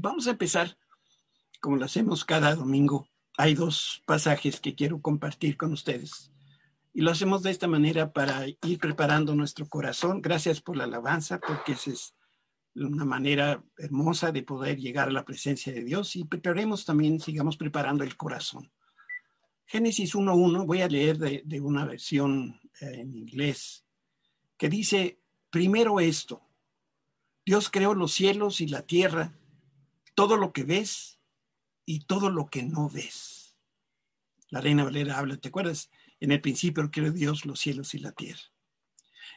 Vamos 0.00 0.26
a 0.26 0.30
empezar, 0.30 0.76
como 1.60 1.76
lo 1.76 1.84
hacemos 1.84 2.24
cada 2.24 2.54
domingo. 2.54 3.08
Hay 3.36 3.54
dos 3.54 4.02
pasajes 4.06 4.60
que 4.60 4.74
quiero 4.74 5.00
compartir 5.00 5.56
con 5.56 5.72
ustedes. 5.72 6.32
Y 6.92 7.02
lo 7.02 7.10
hacemos 7.10 7.42
de 7.42 7.50
esta 7.50 7.66
manera 7.66 8.12
para 8.12 8.46
ir 8.46 8.78
preparando 8.78 9.34
nuestro 9.34 9.68
corazón. 9.68 10.22
Gracias 10.22 10.60
por 10.60 10.76
la 10.76 10.84
alabanza, 10.84 11.38
porque 11.38 11.72
esa 11.72 11.90
es 11.90 12.14
una 12.74 13.04
manera 13.04 13.62
hermosa 13.76 14.32
de 14.32 14.42
poder 14.42 14.78
llegar 14.78 15.08
a 15.08 15.12
la 15.12 15.24
presencia 15.24 15.72
de 15.72 15.84
Dios. 15.84 16.16
Y 16.16 16.24
preparemos 16.24 16.84
también, 16.84 17.20
sigamos 17.20 17.56
preparando 17.56 18.04
el 18.04 18.16
corazón. 18.16 18.70
Génesis 19.66 20.14
1.1, 20.14 20.64
voy 20.64 20.80
a 20.80 20.88
leer 20.88 21.18
de, 21.18 21.60
una 21.60 21.84
versión 21.84 22.60
eh, 22.80 23.00
en 23.00 23.14
inglés, 23.14 23.84
que 24.56 24.68
dice, 24.68 25.20
primero 25.50 25.98
esto, 25.98 26.40
Dios 27.44 27.68
creó 27.68 27.94
los 27.94 28.12
cielos 28.12 28.60
y 28.60 28.68
la 28.68 28.82
tierra 28.82 29.36
todo 30.16 30.38
lo 30.38 30.52
que 30.52 30.64
ves 30.64 31.20
y 31.84 32.06
todo 32.06 32.30
lo 32.30 32.48
que 32.48 32.64
no 32.64 32.88
ves. 32.88 33.56
La 34.48 34.60
Reina 34.60 34.82
Valera 34.82 35.18
habla, 35.18 35.36
¿te 35.36 35.48
acuerdas? 35.48 35.90
En 36.18 36.32
el 36.32 36.40
principio 36.40 36.90
creó 36.90 37.12
Dios 37.12 37.44
los 37.44 37.60
cielos 37.60 37.94
y 37.94 37.98
la 37.98 38.12
tierra. 38.12 38.40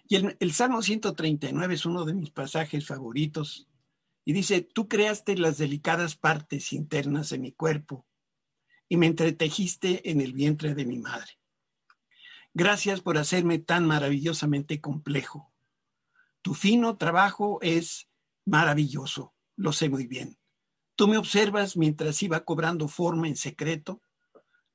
Y 0.08 0.16
el, 0.16 0.38
el, 0.40 0.54
Salmo 0.54 0.82
139 0.82 1.74
es 1.74 1.86
uno 1.86 2.06
de 2.06 2.14
mis 2.14 2.32
pasajes 2.32 2.88
favoritos. 2.88 3.68
Y 4.24 4.32
dice, 4.32 4.62
tú 4.62 4.88
creaste 4.88 5.38
las 5.38 5.58
delicadas 5.58 6.16
partes 6.16 6.72
internas 6.72 7.30
de 7.30 7.40
mi 7.40 7.52
cuerpo 7.52 8.08
y 8.88 8.96
me 8.98 9.08
entretejiste 9.08 10.10
en 10.10 10.22
el 10.22 10.34
vientre 10.34 10.76
de 10.76 10.86
mi 10.86 10.98
madre. 10.98 11.40
Gracias 12.54 13.02
por 13.02 13.18
hacerme 13.18 13.60
tan 13.60 13.86
maravillosamente 13.86 14.80
complejo. 14.80 15.52
Tu 16.42 16.54
fino 16.54 16.98
trabajo 16.98 17.60
es 17.62 18.10
maravilloso, 18.46 19.36
lo 19.58 19.74
sé 19.74 19.90
muy 19.90 20.08
bien. 20.08 20.39
Tú 21.00 21.08
me 21.08 21.18
observas 21.18 21.78
mientras 21.78 22.22
iba 22.24 22.44
cobrando 22.44 22.90
forma 22.90 23.30
en 23.30 23.38
secreto, 23.38 24.02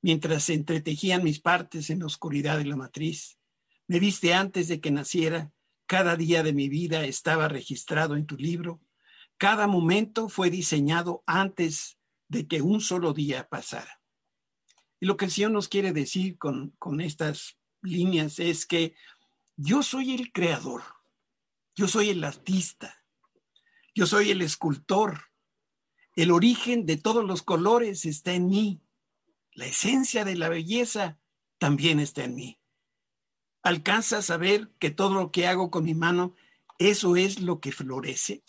mientras 0.00 0.44
se 0.44 0.54
entretejían 0.54 1.22
mis 1.22 1.38
partes 1.38 1.90
en 1.90 1.98
la 1.98 2.06
oscuridad 2.06 2.56
de 2.56 2.64
la 2.64 2.76
matriz. 2.76 3.38
Me 3.88 4.00
viste 4.00 4.32
antes 4.32 4.68
de 4.68 4.80
que 4.80 4.90
naciera, 4.90 5.52
cada 5.84 6.16
día 6.16 6.42
de 6.42 6.54
mi 6.54 6.70
vida 6.70 7.04
estaba 7.04 7.46
registrado 7.48 8.16
en 8.16 8.24
tu 8.24 8.38
libro, 8.38 8.80
cada 9.36 9.66
momento 9.66 10.30
fue 10.30 10.48
diseñado 10.48 11.22
antes 11.26 11.98
de 12.28 12.46
que 12.46 12.62
un 12.62 12.80
solo 12.80 13.12
día 13.12 13.46
pasara. 13.46 14.00
Y 15.00 15.04
lo 15.04 15.18
que 15.18 15.26
el 15.26 15.30
Señor 15.30 15.50
nos 15.50 15.68
quiere 15.68 15.92
decir 15.92 16.38
con, 16.38 16.70
con 16.78 17.02
estas 17.02 17.58
líneas 17.82 18.38
es 18.38 18.64
que 18.64 18.94
yo 19.56 19.82
soy 19.82 20.14
el 20.14 20.32
creador, 20.32 20.84
yo 21.76 21.86
soy 21.86 22.08
el 22.08 22.24
artista, 22.24 23.04
yo 23.94 24.06
soy 24.06 24.30
el 24.30 24.40
escultor, 24.40 25.33
el 26.16 26.30
origen 26.30 26.86
de 26.86 26.96
todos 26.96 27.24
los 27.24 27.42
colores 27.42 28.04
está 28.04 28.34
en 28.34 28.48
mí. 28.48 28.80
La 29.52 29.66
esencia 29.66 30.24
de 30.24 30.36
la 30.36 30.48
belleza 30.48 31.18
también 31.58 32.00
está 32.00 32.24
en 32.24 32.34
mí. 32.34 32.60
¿Alcanza 33.62 34.18
a 34.18 34.22
saber 34.22 34.70
que 34.78 34.90
todo 34.90 35.14
lo 35.14 35.32
que 35.32 35.46
hago 35.46 35.70
con 35.70 35.84
mi 35.84 35.94
mano, 35.94 36.34
eso 36.78 37.16
es 37.16 37.40
lo 37.40 37.60
que 37.60 37.72
florece? 37.72 38.44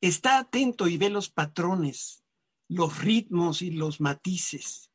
Está 0.00 0.38
atento 0.38 0.88
y 0.88 0.96
ve 0.96 1.10
los 1.10 1.28
patrones, 1.28 2.24
los 2.68 2.98
ritmos 2.98 3.62
y 3.62 3.70
los 3.70 4.00
matices. 4.00 4.90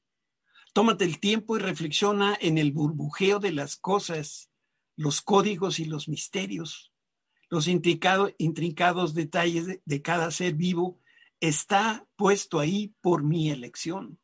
Tómate 0.73 1.05
el 1.05 1.19
tiempo 1.19 1.55
y 1.55 1.59
reflexiona 1.59 2.37
en 2.41 2.57
el 2.57 2.71
burbujeo 2.71 3.39
de 3.39 3.51
las 3.51 3.77
cosas, 3.77 4.49
los 4.97 5.21
códigos 5.21 5.79
y 5.79 5.85
los 5.85 6.09
misterios, 6.09 6.91
los 7.49 7.67
intrincados 7.67 9.13
detalles 9.13 9.67
de, 9.67 9.81
de 9.85 10.01
cada 10.01 10.31
ser 10.31 10.55
vivo 10.55 10.99
está 11.39 12.07
puesto 12.15 12.59
ahí 12.59 12.95
por 13.01 13.23
mi 13.23 13.49
elección. 13.49 14.19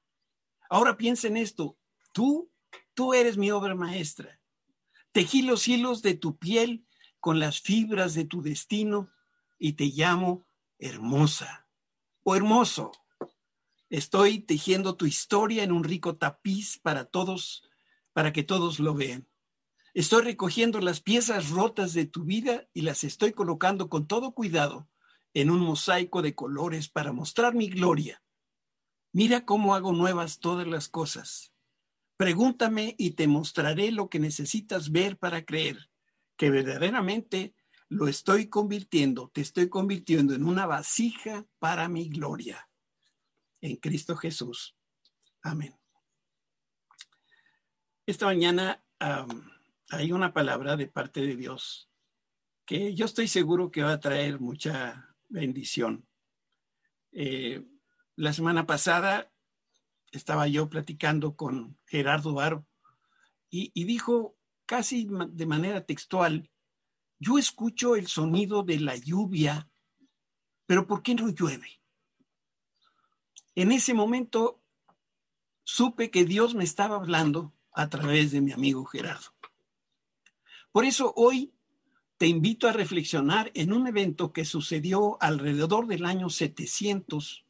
Ahora 0.70 0.98
piensa 0.98 1.28
en 1.28 1.38
esto, 1.38 1.78
tú, 2.12 2.52
tú 2.94 3.14
eres 3.14 3.38
mi 3.38 3.52
obra 3.52 3.76
maestra. 3.76 4.40
Tejí 5.12 5.42
los 5.42 5.68
hilos 5.68 6.02
de 6.02 6.14
tu 6.14 6.38
piel 6.38 6.86
con 7.20 7.40
las 7.40 7.60
fibras 7.62 8.14
de 8.14 8.26
tu 8.26 8.42
destino 8.42 9.12
y 9.60 9.74
te 9.74 9.86
llamo 9.86 10.48
hermosa 10.80 11.68
o 12.24 12.36
hermoso. 12.36 12.92
Estoy 13.90 14.40
tejiendo 14.40 14.96
tu 14.96 15.06
historia 15.06 15.64
en 15.64 15.72
un 15.72 15.84
rico 15.84 16.18
tapiz 16.18 16.80
para 16.80 17.06
todos, 17.06 17.70
para 18.14 18.32
que 18.32 18.44
todos 18.44 18.80
lo 18.80 18.94
vean. 18.94 19.28
Estoy 19.94 20.24
recogiendo 20.24 20.80
las 20.80 21.02
piezas 21.02 21.50
rotas 21.50 21.94
de 21.94 22.06
tu 22.06 22.24
vida 22.24 22.70
y 22.74 22.82
las 22.82 23.04
estoy 23.04 23.34
colocando 23.34 23.90
con 23.90 24.08
todo 24.08 24.32
cuidado 24.34 24.88
en 25.34 25.50
un 25.50 25.60
mosaico 25.60 26.22
de 26.22 26.36
colores 26.36 26.90
para 26.90 27.14
mostrar 27.14 27.54
mi 27.54 27.70
gloria. 27.70 28.22
Mira 29.14 29.46
cómo 29.46 29.76
hago 29.76 29.94
nuevas 29.94 30.40
todas 30.40 30.68
las 30.68 30.90
cosas. 30.90 31.54
Pregúntame 32.18 32.96
y 32.98 33.12
te 33.12 33.28
mostraré 33.28 33.92
lo 33.92 34.10
que 34.10 34.20
necesitas 34.20 34.92
ver 34.92 35.18
para 35.18 35.44
creer 35.44 35.90
que 36.38 36.50
verdaderamente 36.50 37.56
lo 37.90 38.08
estoy 38.08 38.48
convirtiendo, 38.48 39.30
te 39.34 39.42
estoy 39.42 39.68
convirtiendo 39.68 40.34
en 40.34 40.46
una 40.46 40.66
vasija 40.66 41.46
para 41.60 41.90
mi 41.90 42.10
gloria. 42.10 42.70
En 43.60 43.76
Cristo 43.76 44.16
Jesús. 44.16 44.76
Amén. 45.42 45.76
Esta 48.06 48.26
mañana 48.26 48.84
hay 49.90 50.12
una 50.12 50.34
palabra 50.34 50.78
de 50.78 50.88
parte 50.88 51.22
de 51.22 51.36
Dios 51.36 51.90
que 52.66 52.94
yo 52.96 53.06
estoy 53.06 53.28
seguro 53.28 53.70
que 53.70 53.84
va 53.84 53.94
a 53.94 54.00
traer 54.00 54.40
mucha 54.40 55.11
bendición. 55.32 56.08
Eh, 57.12 57.66
la 58.16 58.34
semana 58.34 58.66
pasada 58.66 59.32
estaba 60.12 60.48
yo 60.48 60.70
platicando 60.70 61.36
con 61.36 61.78
Gerardo 61.86 62.34
Varo 62.34 62.68
y, 63.50 63.72
y 63.74 63.86
dijo 63.86 64.38
casi 64.66 65.08
de 65.30 65.46
manera 65.46 65.86
textual, 65.86 66.50
yo 67.20 67.38
escucho 67.38 67.96
el 67.96 68.08
sonido 68.08 68.64
de 68.64 68.80
la 68.80 68.96
lluvia, 68.96 69.70
pero 70.66 70.88
¿por 70.88 71.04
qué 71.04 71.16
no 71.16 71.30
llueve? 71.30 71.82
En 73.56 73.72
ese 73.72 73.94
momento 73.94 74.64
supe 75.64 76.10
que 76.10 76.26
Dios 76.26 76.56
me 76.56 76.64
estaba 76.64 76.96
hablando 76.96 77.54
a 77.74 77.90
través 77.90 78.32
de 78.32 78.42
mi 78.42 78.52
amigo 78.52 78.86
Gerardo. 78.86 79.36
Por 80.72 80.86
eso 80.86 81.14
hoy 81.16 81.54
te 82.22 82.28
invito 82.28 82.68
a 82.68 82.72
reflexionar 82.72 83.50
en 83.56 83.74
un 83.74 83.88
evento 83.88 84.32
que 84.32 84.46
sucedió 84.46 85.18
alrededor 85.24 85.88
del 85.88 86.06
año 86.06 86.30
700 86.30 87.44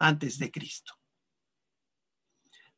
antes 0.00 0.40
de 0.40 0.50
Cristo. 0.50 0.98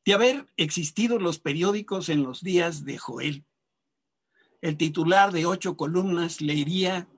De 0.05 0.13
haber 0.13 0.47
existido 0.59 1.19
los 1.19 1.39
periódicos 1.39 2.11
en 2.11 2.23
los 2.23 2.43
días 2.43 2.85
de 2.85 2.99
Joel, 2.99 3.47
el 4.61 4.77
titular 4.77 5.33
de 5.33 5.47
ocho 5.47 5.75
columnas 5.75 6.43
leería, 6.43 7.09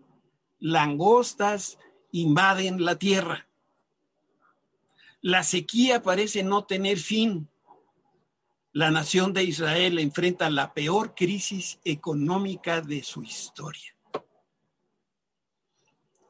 langostas 0.60 1.80
invaden 2.12 2.84
la 2.84 3.00
tierra. 3.00 3.48
La 5.22 5.42
sequía 5.42 6.04
parece 6.04 6.44
no 6.44 6.66
tener 6.66 6.98
fin. 6.98 7.48
La 8.72 8.92
nación 8.92 9.32
de 9.32 9.42
Israel 9.42 9.98
enfrenta 9.98 10.48
la 10.50 10.72
peor 10.72 11.16
crisis 11.16 11.80
económica 11.82 12.80
de 12.80 13.02
su 13.02 13.24
historia. 13.24 13.96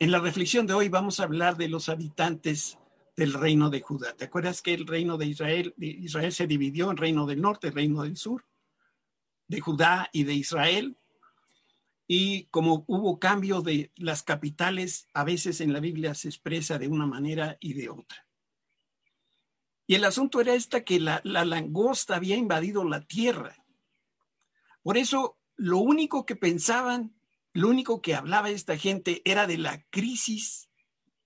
En 0.01 0.11
la 0.11 0.19
reflexión 0.19 0.67
de 0.67 0.73
hoy 0.73 0.89
vamos 0.89 1.21
a 1.21 1.25
hablar 1.25 1.59
de 1.59 1.69
los 1.69 1.91
habitantes 1.91 2.79
del 3.19 3.35
reino 3.35 3.69
de 3.69 3.83
Judá. 3.83 4.17
¿Te 4.17 4.25
acuerdas 4.25 4.63
que 4.63 4.73
el 4.73 4.87
reino 4.87 5.19
de 5.19 5.27
Israel, 5.27 5.75
Israel 5.77 6.33
se 6.33 6.47
dividió 6.47 6.91
en 6.91 6.97
reino 6.97 7.27
del 7.27 7.43
norte, 7.43 7.71
reino 7.71 8.03
del 8.03 8.17
sur, 8.17 8.47
de 9.47 9.61
Judá 9.61 10.09
y 10.11 10.25
de 10.25 10.33
Israel? 10.33 10.97
Y 12.07 12.45
como 12.45 12.83
hubo 12.87 13.19
cambio 13.19 13.61
de 13.61 13.93
las 13.95 14.23
capitales, 14.23 15.07
a 15.13 15.23
veces 15.23 15.61
en 15.61 15.75
la 15.75 15.81
Biblia 15.81 16.15
se 16.15 16.29
expresa 16.29 16.79
de 16.79 16.89
una 16.89 17.05
manera 17.05 17.59
y 17.61 17.75
de 17.75 17.91
otra. 17.91 18.27
Y 19.87 19.97
el 19.97 20.05
asunto 20.05 20.41
era 20.41 20.55
esta 20.55 20.83
que 20.83 20.99
la 20.99 21.21
langosta 21.23 22.17
había 22.17 22.37
invadido 22.37 22.85
la 22.85 23.03
tierra. 23.03 23.55
Por 24.83 24.97
eso 24.97 25.37
lo 25.57 25.77
único 25.77 26.25
que 26.25 26.37
pensaban 26.37 27.20
lo 27.53 27.69
único 27.69 28.01
que 28.01 28.15
hablaba 28.15 28.51
esta 28.51 28.77
gente 28.77 29.23
era 29.25 29.47
de 29.47 29.59
la 29.59 29.83
crisis 29.91 30.71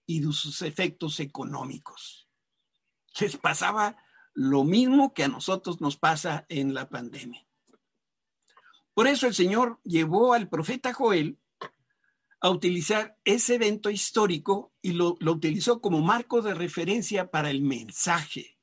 y 0.07 0.21
de 0.21 0.33
sus 0.33 0.63
efectos 0.63 1.21
económicos. 1.21 2.29
Les 3.21 3.37
pasaba 3.37 3.97
lo 4.33 4.65
mismo 4.65 5.15
que 5.15 5.25
a 5.25 5.29
nosotros 5.29 5.81
nos 5.81 5.97
pasa 5.97 6.47
en 6.49 6.75
la 6.75 6.89
pandemia. 6.89 7.47
Por 8.93 9.07
eso 9.07 9.27
el 9.27 9.35
Señor 9.35 9.81
llevó 9.85 10.35
al 10.35 10.49
profeta 10.49 10.93
Joel 10.93 11.39
a 12.41 12.51
utilizar 12.51 13.17
ese 13.25 13.55
evento 13.55 13.91
histórico 13.91 14.73
y 14.83 14.93
lo, 14.93 15.17
lo, 15.21 15.33
utilizó 15.33 15.81
como 15.81 16.01
marco 16.01 16.43
de 16.43 16.55
referencia 16.55 17.31
para 17.31 17.51
el 17.51 17.63
mensaje, 17.63 18.59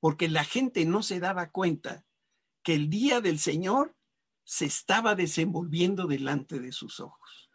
porque 0.00 0.28
la 0.28 0.44
gente 0.44 0.84
no 0.84 1.02
se 1.02 1.18
daba 1.18 1.50
cuenta 1.50 2.04
que 2.62 2.74
el 2.74 2.88
día 2.88 3.20
del 3.20 3.38
Señor 3.38 3.96
se 4.44 4.66
estaba 4.66 5.14
desenvolviendo 5.14 6.06
delante 6.06 6.60
de 6.60 6.72
sus 6.72 7.00
ojos. 7.00 7.50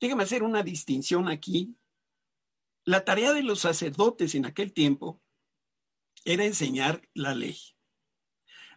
Déjame 0.00 0.24
hacer 0.24 0.42
una 0.42 0.62
distinción 0.62 1.28
aquí 1.28 1.76
La 2.84 3.04
tarea 3.04 3.32
de 3.32 3.44
los 3.44 3.60
sacerdotes 3.60 4.34
en 4.34 4.44
aquel 4.44 4.72
tiempo 4.72 5.22
era 6.24 6.44
enseñar 6.44 7.08
la 7.14 7.32
ley, 7.34 7.56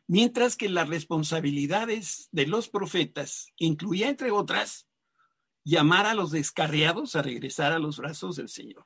mientras 0.07 0.55
que 0.55 0.69
las 0.69 0.87
responsabilidades 0.87 2.29
de 2.31 2.45
los 2.45 2.69
profetas 2.69 3.51
incluía, 3.57 4.09
entre 4.09 4.29
otras, 4.29 4.87
llamar 5.63 6.05
a 6.05 6.13
los 6.13 6.29
descarriados 6.29 7.15
a 7.15 7.23
regresar 7.23 7.71
a 7.71 7.79
los 7.79 7.97
brazos 7.97 8.35
del 8.35 8.49
Señor, 8.49 8.85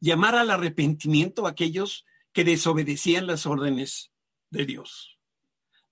llamar 0.00 0.34
al 0.34 0.50
arrepentimiento 0.50 1.46
a 1.46 1.50
aquellos 1.50 2.04
que 2.32 2.42
desobedecían 2.42 3.28
las 3.28 3.46
órdenes 3.46 4.10
de 4.50 4.66
Dios. 4.66 5.20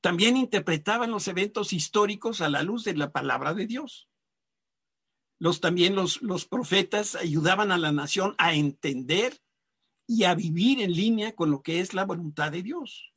También 0.03 0.37
interpretaban 0.37 1.11
los 1.11 1.27
eventos 1.29 1.73
históricos 1.73 2.43
a 2.43 2.51
la 2.51 2.63
luz 2.63 2.85
de 2.85 2.95
la 2.95 3.11
palabra 3.11 3.55
de 3.55 3.67
Dios 3.67 4.11
los, 5.43 5.61
también 5.61 5.97
los, 5.97 6.23
los 6.23 6.47
profetas 6.47 7.17
ayudaban 7.17 7.73
a 7.73 7.77
la 7.77 7.91
nación 7.91 8.37
a 8.39 8.55
entender 8.55 9.43
y 10.07 10.23
a 10.23 10.37
vivir 10.37 10.81
en 10.81 10.93
línea 10.93 11.35
con 11.35 11.51
lo 11.51 11.63
que 11.63 11.81
es 11.81 11.95
la 11.95 12.05
voluntad 12.05 12.53
de 12.53 12.63
Dios 12.63 13.13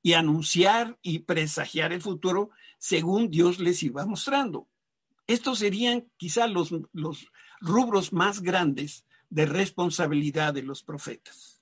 y 0.00 0.14
anunciar 0.14 0.98
y 1.02 1.18
presagiar 1.18 1.92
el 1.92 2.00
futuro 2.00 2.48
según 2.78 3.28
Dios 3.28 3.58
les 3.58 3.82
iba 3.82 4.06
mostrando. 4.06 4.70
Estos 5.26 5.58
serían 5.58 6.10
quizá 6.16 6.46
los, 6.46 6.72
los 6.94 7.26
rubros 7.60 8.14
más 8.14 8.40
grandes 8.40 9.04
de 9.28 9.44
responsabilidad 9.44 10.54
de 10.54 10.62
los 10.62 10.82
profetas. 10.82 11.60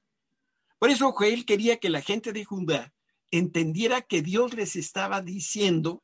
Por 0.79 0.91
eso 0.91 1.11
Joel 1.11 1.45
quería 1.45 1.79
que 1.79 1.91
la 1.91 2.03
gente 2.03 2.33
de 2.33 2.45
Judá 2.45 2.95
entendiera 3.31 4.03
que 4.03 4.23
Dios 4.23 4.55
les 4.55 4.77
estaba 4.77 5.21
diciendo 5.23 6.03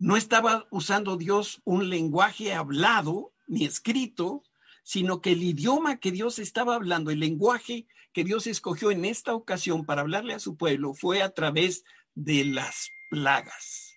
no 0.00 0.16
estaba 0.16 0.66
usando 0.70 1.18
Dios 1.18 1.60
un 1.64 1.90
lenguaje 1.90 2.54
hablado 2.54 3.34
ni 3.46 3.66
escrito, 3.66 4.42
sino 4.82 5.20
que 5.20 5.32
el 5.32 5.42
idioma 5.42 6.00
que 6.00 6.10
Dios 6.10 6.38
estaba 6.38 6.74
hablando, 6.74 7.10
el 7.10 7.20
lenguaje 7.20 7.86
que 8.14 8.24
Dios 8.24 8.46
escogió 8.46 8.90
en 8.90 9.04
esta 9.04 9.34
ocasión 9.34 9.84
para 9.84 10.00
hablarle 10.00 10.32
a 10.32 10.40
su 10.40 10.56
pueblo 10.56 10.94
fue 10.94 11.22
a 11.22 11.34
través 11.34 11.84
de 12.14 12.46
las 12.46 12.90
plagas, 13.10 13.94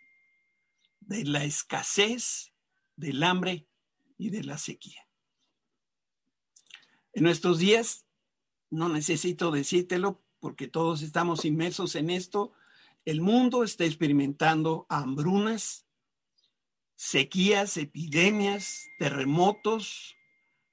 de 1.00 1.24
la 1.24 1.46
escasez, 1.46 2.52
del 2.98 3.24
hambre 3.24 3.66
y 4.18 4.30
de 4.30 4.44
la 4.44 4.58
sequía. 4.58 5.08
En 7.14 7.24
nuestros 7.24 7.60
días, 7.60 8.06
no 8.70 8.90
necesito 8.90 9.52
decírtelo 9.52 10.22
porque 10.44 10.68
todos 10.68 11.04
estamos 11.04 11.46
inmersos 11.46 11.96
en 11.96 12.10
esto, 12.10 12.52
el 13.06 13.22
mundo 13.22 13.64
está 13.64 13.86
experimentando 13.86 14.86
hambrunas, 14.90 15.88
sequías, 16.96 17.78
epidemias, 17.78 18.90
terremotos, 19.00 20.18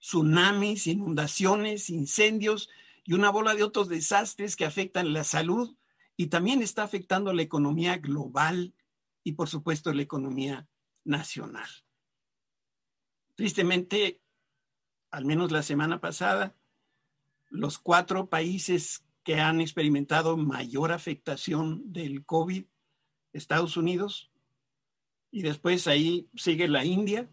tsunamis, 0.00 0.88
inundaciones, 0.88 1.88
incendios 1.88 2.68
y 3.04 3.12
una 3.12 3.30
bola 3.30 3.54
de 3.54 3.62
otros 3.62 3.88
desastres 3.88 4.56
que 4.56 4.64
afectan 4.64 5.12
la 5.12 5.22
salud 5.22 5.76
y 6.16 6.26
también 6.26 6.62
está 6.62 6.82
afectando 6.82 7.32
la 7.32 7.42
economía 7.42 7.98
global 7.98 8.74
y 9.22 9.34
por 9.34 9.48
supuesto 9.48 9.92
la 9.92 10.02
economía 10.02 10.66
nacional. 11.04 11.70
Tristemente, 13.36 14.20
al 15.12 15.26
menos 15.26 15.52
la 15.52 15.62
semana 15.62 16.00
pasada, 16.00 16.56
los 17.50 17.78
cuatro 17.78 18.28
países 18.28 19.04
que 19.30 19.38
han 19.38 19.60
experimentado 19.60 20.36
mayor 20.36 20.90
afectación 20.90 21.92
del 21.92 22.24
COVID, 22.24 22.64
Estados 23.32 23.76
Unidos, 23.76 24.32
y 25.30 25.42
después 25.42 25.86
ahí 25.86 26.28
sigue 26.34 26.66
la 26.66 26.84
India 26.84 27.30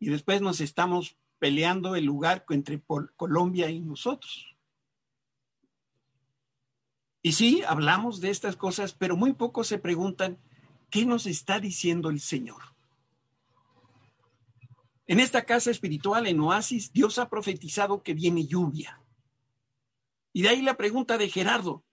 y 0.00 0.08
después 0.08 0.40
nos 0.40 0.60
estamos 0.60 1.16
peleando 1.38 1.94
el 1.94 2.06
lugar 2.06 2.44
entre 2.48 2.82
Colombia 3.14 3.70
y 3.70 3.78
nosotros. 3.78 4.56
Y 7.22 7.30
sí, 7.30 7.62
hablamos 7.68 8.20
de 8.20 8.30
estas 8.30 8.56
cosas, 8.56 8.92
pero 8.92 9.16
muy 9.16 9.32
pocos 9.32 9.68
se 9.68 9.78
preguntan, 9.78 10.38
¿qué 10.90 11.06
nos 11.06 11.24
está 11.26 11.60
diciendo 11.60 12.10
el 12.10 12.18
Señor? 12.18 12.62
En 15.06 15.20
esta 15.20 15.44
casa 15.44 15.70
espiritual, 15.70 16.26
en 16.26 16.40
Oasis, 16.40 16.92
Dios 16.92 17.16
ha 17.20 17.30
profetizado 17.30 18.02
que 18.02 18.14
viene 18.14 18.44
lluvia. 18.44 19.00
Y 20.38 20.42
de 20.42 20.50
ahí 20.50 20.62
la 20.62 20.76
pregunta 20.76 21.18
de 21.18 21.28
Gerardo. 21.28 21.84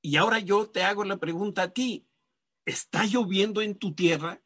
Y 0.00 0.14
ahora 0.14 0.38
yo 0.38 0.70
te 0.70 0.84
hago 0.84 1.02
la 1.02 1.16
pregunta 1.16 1.64
a 1.64 1.72
ti. 1.72 2.06
¿Está 2.64 3.04
lloviendo 3.04 3.62
en 3.62 3.76
tu 3.76 3.96
tierra? 3.96 4.40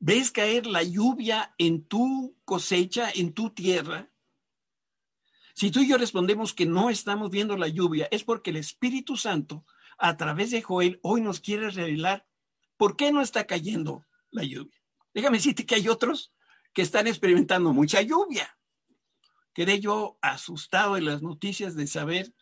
¿Ves 0.00 0.30
caer 0.30 0.66
la 0.66 0.82
lluvia 0.82 1.54
en 1.56 1.86
tu 1.86 2.36
cosecha, 2.44 3.10
en 3.10 3.32
tu 3.32 3.54
tierra? 3.54 4.12
Si 5.54 5.70
tú 5.70 5.80
y 5.80 5.88
yo 5.88 5.96
respondemos 5.96 6.52
que 6.52 6.66
no 6.66 6.90
estamos 6.90 7.30
viendo 7.30 7.56
la 7.56 7.68
lluvia, 7.68 8.06
es 8.10 8.22
porque 8.22 8.50
el 8.50 8.56
Espíritu 8.56 9.16
Santo, 9.16 9.64
a 9.96 10.18
través 10.18 10.50
de 10.50 10.60
Joel, 10.60 11.00
hoy 11.02 11.22
nos 11.22 11.40
quiere 11.40 11.70
revelar 11.70 12.26
por 12.76 12.98
qué 12.98 13.12
no 13.12 13.22
está 13.22 13.46
cayendo 13.46 14.04
la 14.28 14.42
lluvia. 14.42 14.78
Déjame 15.14 15.38
decirte 15.38 15.64
que 15.64 15.76
hay 15.76 15.88
otros 15.88 16.34
que 16.74 16.82
están 16.82 17.06
experimentando 17.06 17.72
mucha 17.72 18.02
lluvia. 18.02 18.59
Quedé 19.54 19.80
yo 19.80 20.18
asustado 20.22 20.96
en 20.96 21.04
las 21.04 21.22
noticias 21.22 21.74
de 21.74 21.86
saber 21.86 22.32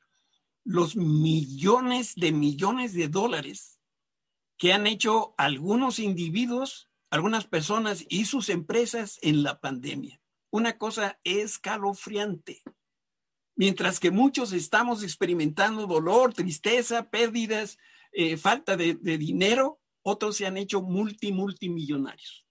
los 0.64 0.96
millones 0.96 2.14
de 2.14 2.32
millones 2.32 2.92
de 2.92 3.08
dólares 3.08 3.80
que 4.58 4.72
han 4.72 4.86
hecho 4.86 5.34
algunos 5.38 5.98
individuos, 5.98 6.90
algunas 7.10 7.46
personas 7.46 8.04
y 8.08 8.26
sus 8.26 8.48
empresas 8.50 9.18
en 9.22 9.42
la 9.42 9.60
pandemia. 9.60 10.20
Una 10.50 10.76
cosa 10.76 11.18
escalofriante. 11.24 12.62
Mientras 13.56 14.00
que 14.00 14.10
muchos 14.10 14.52
estamos 14.52 15.02
experimentando 15.02 15.86
dolor, 15.86 16.34
tristeza, 16.34 17.08
pérdidas, 17.08 17.78
eh, 18.12 18.36
falta 18.36 18.76
de, 18.76 18.94
de 18.94 19.18
dinero, 19.18 19.80
otros 20.02 20.36
se 20.36 20.46
han 20.46 20.56
hecho 20.56 20.82
multi, 20.82 21.32
multimillonarios. 21.32 22.47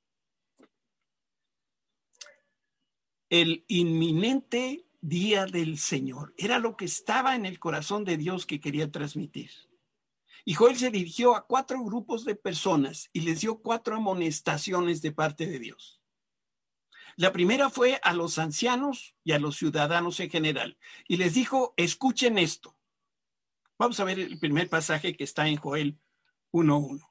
El 3.29 3.65
inminente 3.68 4.85
día 5.01 5.45
del 5.45 5.77
Señor 5.77 6.33
era 6.38 6.59
lo 6.59 6.77
que 6.77 6.85
estaba 6.85 7.35
en 7.35 7.45
el 7.45 7.59
corazón 7.59 8.06
de 8.06 8.18
Dios 8.18 8.45
que 8.45 8.59
quería 8.62 8.91
transmitir. 8.91 9.51
Y 10.45 10.53
Joel 10.53 10.77
se 10.77 10.91
dirigió 10.91 11.35
a 11.35 11.45
cuatro 11.45 11.83
grupos 11.83 12.24
de 12.24 12.35
personas 12.35 13.09
y 13.12 13.21
les 13.21 13.41
dio 13.41 13.59
cuatro 13.59 13.97
amonestaciones 13.97 15.01
de 15.01 15.12
parte 15.12 15.45
de 15.45 15.59
Dios. 15.59 16.01
La 17.18 17.33
primera 17.33 17.69
fue 17.69 18.00
a 18.03 18.13
los 18.13 18.38
ancianos 18.38 19.15
y 19.25 19.33
a 19.33 19.39
los 19.39 19.57
ciudadanos 19.57 20.19
en 20.21 20.30
general. 20.30 20.78
Y 21.07 21.18
les 21.18 21.33
dijo, 21.33 21.73
escuchen 21.75 22.37
esto. 22.37 22.78
Vamos 23.78 23.99
a 23.99 24.04
ver 24.06 24.19
el 24.19 24.40
primer 24.40 24.69
pasaje 24.69 25.18
que 25.18 25.23
está 25.23 25.47
en 25.47 25.57
Joel 25.57 25.99
1.1. 26.52 27.06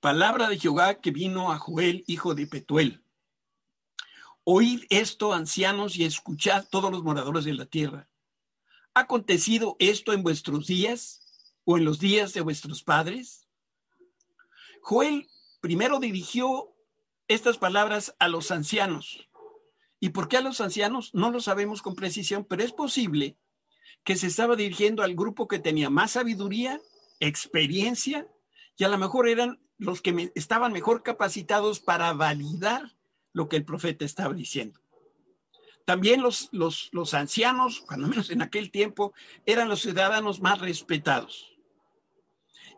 Palabra 0.00 0.48
de 0.48 0.58
Jehová 0.58 1.00
que 1.00 1.10
vino 1.10 1.50
a 1.50 1.58
Joel, 1.58 2.04
hijo 2.06 2.36
de 2.36 2.46
Petuel. 2.46 3.02
Oíd 4.44 4.84
esto, 4.90 5.32
ancianos, 5.32 5.96
y 5.96 6.04
escuchad 6.04 6.68
todos 6.70 6.92
los 6.92 7.02
moradores 7.02 7.44
de 7.44 7.54
la 7.54 7.66
tierra. 7.66 8.08
¿Ha 8.94 9.00
acontecido 9.00 9.74
esto 9.80 10.12
en 10.12 10.22
vuestros 10.22 10.68
días 10.68 11.50
o 11.64 11.76
en 11.78 11.84
los 11.84 11.98
días 11.98 12.32
de 12.32 12.42
vuestros 12.42 12.84
padres? 12.84 13.48
Joel 14.82 15.28
primero 15.60 15.98
dirigió 15.98 16.72
estas 17.26 17.58
palabras 17.58 18.14
a 18.20 18.28
los 18.28 18.52
ancianos. 18.52 19.28
¿Y 19.98 20.10
por 20.10 20.28
qué 20.28 20.36
a 20.36 20.42
los 20.42 20.60
ancianos? 20.60 21.12
No 21.12 21.32
lo 21.32 21.40
sabemos 21.40 21.82
con 21.82 21.96
precisión, 21.96 22.44
pero 22.44 22.62
es 22.62 22.72
posible 22.72 23.36
que 24.04 24.14
se 24.14 24.28
estaba 24.28 24.54
dirigiendo 24.54 25.02
al 25.02 25.16
grupo 25.16 25.48
que 25.48 25.58
tenía 25.58 25.90
más 25.90 26.12
sabiduría, 26.12 26.80
experiencia, 27.18 28.28
y 28.76 28.84
a 28.84 28.88
lo 28.88 28.96
mejor 28.96 29.28
eran 29.28 29.60
los 29.78 30.02
que 30.02 30.32
estaban 30.34 30.72
mejor 30.72 31.02
capacitados 31.02 31.80
para 31.80 32.12
validar 32.12 32.92
lo 33.32 33.48
que 33.48 33.56
el 33.56 33.64
profeta 33.64 34.04
estaba 34.04 34.34
diciendo. 34.34 34.80
También 35.84 36.20
los, 36.20 36.48
los, 36.52 36.90
los 36.92 37.14
ancianos, 37.14 37.80
cuando 37.86 38.08
menos 38.08 38.30
en 38.30 38.42
aquel 38.42 38.70
tiempo, 38.70 39.14
eran 39.46 39.68
los 39.68 39.80
ciudadanos 39.80 40.40
más 40.40 40.60
respetados. 40.60 41.56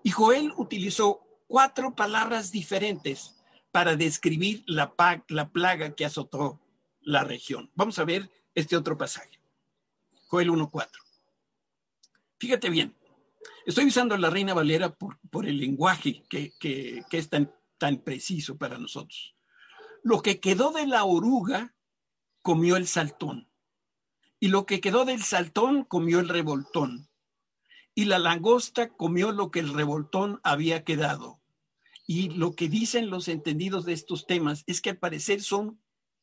Y 0.04 0.10
Joel 0.10 0.52
utilizó 0.56 1.26
cuatro 1.48 1.96
palabras 1.96 2.52
diferentes 2.52 3.36
para 3.72 3.96
describir 3.96 4.62
la, 4.66 4.94
la 5.28 5.48
plaga 5.48 5.94
que 5.94 6.04
azotó 6.04 6.60
la 7.00 7.24
región. 7.24 7.70
Vamos 7.74 7.98
a 7.98 8.04
ver 8.04 8.30
este 8.54 8.76
otro 8.76 8.96
pasaje. 8.96 9.40
Joel 10.26 10.50
1.4. 10.50 10.88
Fíjate 12.38 12.70
bien, 12.70 12.94
estoy 13.66 13.86
usando 13.86 14.16
la 14.16 14.30
Reina 14.30 14.54
Valera 14.54 14.94
por, 14.94 15.18
por 15.30 15.46
el 15.46 15.58
lenguaje 15.58 16.22
que, 16.28 16.52
que, 16.58 17.02
que 17.08 17.18
es 17.18 17.28
tan, 17.28 17.52
tan 17.78 17.98
preciso 17.98 18.56
para 18.56 18.78
nosotros. 18.78 19.34
Lo 20.02 20.22
que 20.22 20.40
quedó 20.40 20.72
de 20.72 20.86
la 20.86 21.04
oruga 21.04 21.74
comió 22.42 22.76
el 22.76 22.86
saltón. 22.86 23.50
Y 24.38 24.48
lo 24.48 24.64
que 24.64 24.80
quedó 24.80 25.04
del 25.04 25.22
saltón 25.22 25.84
comió 25.84 26.20
el 26.20 26.28
revoltón. 26.28 27.08
Y 27.94 28.06
la 28.06 28.18
langosta 28.18 28.88
comió 28.88 29.32
lo 29.32 29.50
que 29.50 29.60
el 29.60 29.74
revoltón 29.74 30.40
había 30.42 30.84
quedado. 30.84 31.40
Y 32.06 32.30
lo 32.30 32.54
que 32.54 32.68
dicen 32.68 33.10
los 33.10 33.28
entendidos 33.28 33.84
de 33.84 33.92
estos 33.92 34.26
temas 34.26 34.64
es 34.66 34.80
que 34.80 34.90
al 34.90 34.98
parecer 34.98 35.42
son 35.42 35.80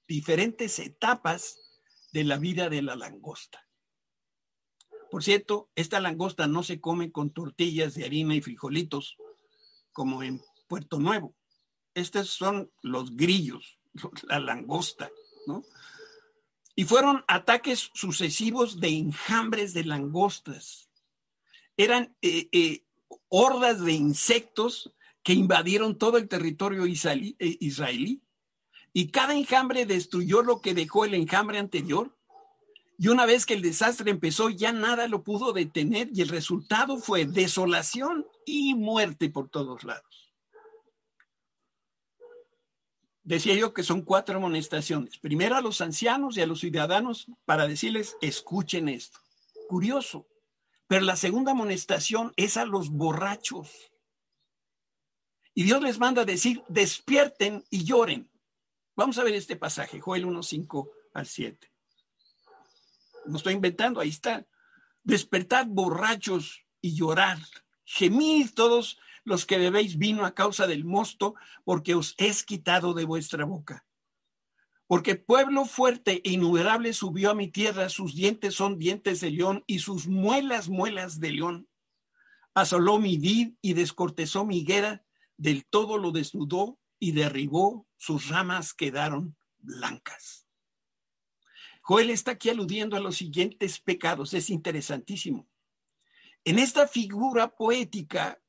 diferentes 0.08 0.80
etapas 0.80 1.60
de 2.12 2.24
la 2.24 2.38
vida 2.38 2.70
de 2.70 2.82
la 2.82 2.96
langosta. 2.96 3.67
Por 5.10 5.24
cierto, 5.24 5.70
esta 5.76 6.00
langosta 6.00 6.48
no 6.48 6.64
se 6.64 6.80
come 6.82 7.12
con 7.12 7.30
tortillas 7.30 7.96
de 7.96 8.06
harina 8.06 8.36
y 8.36 8.42
frijolitos 8.42 9.18
como 9.94 10.22
en 10.24 10.42
Puerto 10.68 11.00
Nuevo. 11.00 11.36
Estos 11.94 12.30
son 12.30 12.72
los 12.82 13.16
grillos, 13.16 13.80
la 14.28 14.40
langosta, 14.40 15.10
¿no? 15.48 15.64
Y 16.76 16.84
fueron 16.84 17.24
ataques 17.28 17.90
sucesivos 17.96 18.80
de 18.80 18.90
enjambres 18.90 19.74
de 19.74 19.84
langostas. 19.84 20.90
Eran 21.76 22.16
eh, 22.22 22.50
eh, 22.52 22.84
hordas 23.30 23.84
de 23.84 23.94
insectos 23.94 24.94
que 25.24 25.34
invadieron 25.34 25.98
todo 25.98 26.18
el 26.18 26.28
territorio 26.28 26.86
eh, 26.86 27.36
israelí. 27.40 28.22
Y 28.94 29.10
cada 29.10 29.36
enjambre 29.36 29.86
destruyó 29.86 30.44
lo 30.44 30.62
que 30.62 30.74
dejó 30.74 31.06
el 31.06 31.16
enjambre 31.16 31.58
anterior 31.58 32.17
y 33.00 33.10
una 33.10 33.28
vez 33.28 33.46
que 33.46 33.54
el 33.54 33.62
desastre 33.62 34.10
empezó, 34.10 34.50
ya 34.50 34.72
nada 34.72 35.08
lo 35.08 35.24
pudo 35.24 35.54
detener 35.54 36.10
y 36.14 36.22
el 36.22 36.30
resultado 36.30 36.98
fue 36.98 37.26
desolación 37.26 38.26
y 38.44 38.74
muerte 38.74 39.30
por 39.30 39.50
todos 39.50 39.84
lados. 39.84 40.34
Decía 43.24 43.54
yo 43.54 43.74
que 43.74 43.84
son 43.84 44.02
cuatro 44.02 44.38
amonestaciones. 44.38 45.20
Primero 45.20 45.56
a 45.56 45.62
los 45.62 45.82
ancianos 45.82 46.38
y 46.38 46.42
a 46.42 46.48
los 46.48 46.62
ciudadanos 46.62 47.28
para 47.46 47.68
decirles, 47.68 48.16
escuchen 48.22 48.90
esto. 48.90 49.20
Curioso. 49.68 50.28
Pero 50.88 51.02
la 51.02 51.18
segunda 51.18 51.52
amonestación 51.52 52.34
es 52.36 52.58
a 52.58 52.66
los 52.66 52.90
borrachos. 52.90 53.70
Y 55.54 55.64
Dios 55.64 55.84
les 55.84 56.00
manda 56.00 56.24
a 56.24 56.26
decir, 56.26 56.64
despierten 56.70 57.64
y 57.70 57.84
lloren. 57.84 58.32
Vamos 58.96 59.18
a 59.20 59.24
ver 59.24 59.36
este 59.36 59.58
pasaje, 59.58 60.00
Joel 60.00 60.26
1, 60.26 60.42
5 60.42 60.92
al 61.14 61.28
7 61.28 61.77
no 63.28 63.38
estoy 63.38 63.54
inventando, 63.54 64.00
ahí 64.00 64.10
está. 64.10 64.46
Despertad 65.04 65.68
borrachos 65.68 66.62
y 66.82 66.96
llorar. 66.96 67.38
Gemid 67.86 68.52
todos 68.54 68.98
los 69.24 69.46
que 69.46 69.58
bebéis 69.58 69.98
vino 69.98 70.26
a 70.26 70.34
causa 70.34 70.68
del 70.68 70.86
mosto, 70.86 71.36
porque 71.64 71.96
os 71.96 72.16
es 72.18 72.44
quitado 72.44 72.94
de 72.94 73.06
vuestra 73.06 73.46
boca. 73.46 73.86
Porque 74.88 75.16
pueblo 75.16 75.66
fuerte 75.66 76.22
e 76.24 76.32
innumerable 76.32 76.94
subió 76.94 77.32
a 77.32 77.36
mi 77.36 77.50
tierra, 77.50 77.90
sus 77.90 78.16
dientes 78.16 78.56
son 78.56 78.78
dientes 78.78 79.20
de 79.20 79.32
león 79.32 79.64
y 79.68 79.80
sus 79.80 80.08
muelas 80.08 80.70
muelas 80.70 81.20
de 81.20 81.32
león. 81.32 81.68
Asoló 82.54 82.98
mi 82.98 83.18
vid 83.18 83.54
y 83.62 83.74
descortezó 83.74 84.46
mi 84.46 84.60
higuera, 84.60 85.04
del 85.36 85.66
todo 85.66 85.98
lo 85.98 86.12
desnudó 86.12 86.80
y 87.00 87.12
derribó, 87.12 87.86
sus 87.98 88.30
ramas 88.30 88.74
quedaron 88.74 89.36
blancas. 89.60 90.47
Joel 91.88 92.10
está 92.10 92.32
aquí 92.32 92.50
aludiendo 92.50 92.98
a 92.98 93.00
los 93.00 93.16
siguientes 93.16 93.80
pecados, 93.80 94.34
es 94.34 94.50
interesantísimo. 94.50 95.48
En 96.44 96.60
esta 96.60 96.86
figura 96.86 97.56
poética 97.56 98.42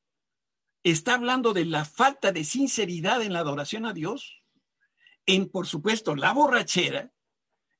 está 0.83 1.13
hablando 1.13 1.53
de 1.53 1.63
la 1.63 1.85
falta 1.85 2.33
de 2.33 2.43
sinceridad 2.43 3.21
en 3.21 3.31
la 3.31 3.39
adoración 3.39 3.85
a 3.85 3.93
Dios, 3.93 4.43
en, 5.25 5.47
por 5.47 5.67
supuesto, 5.67 6.17
la 6.17 6.33
borrachera, 6.33 7.13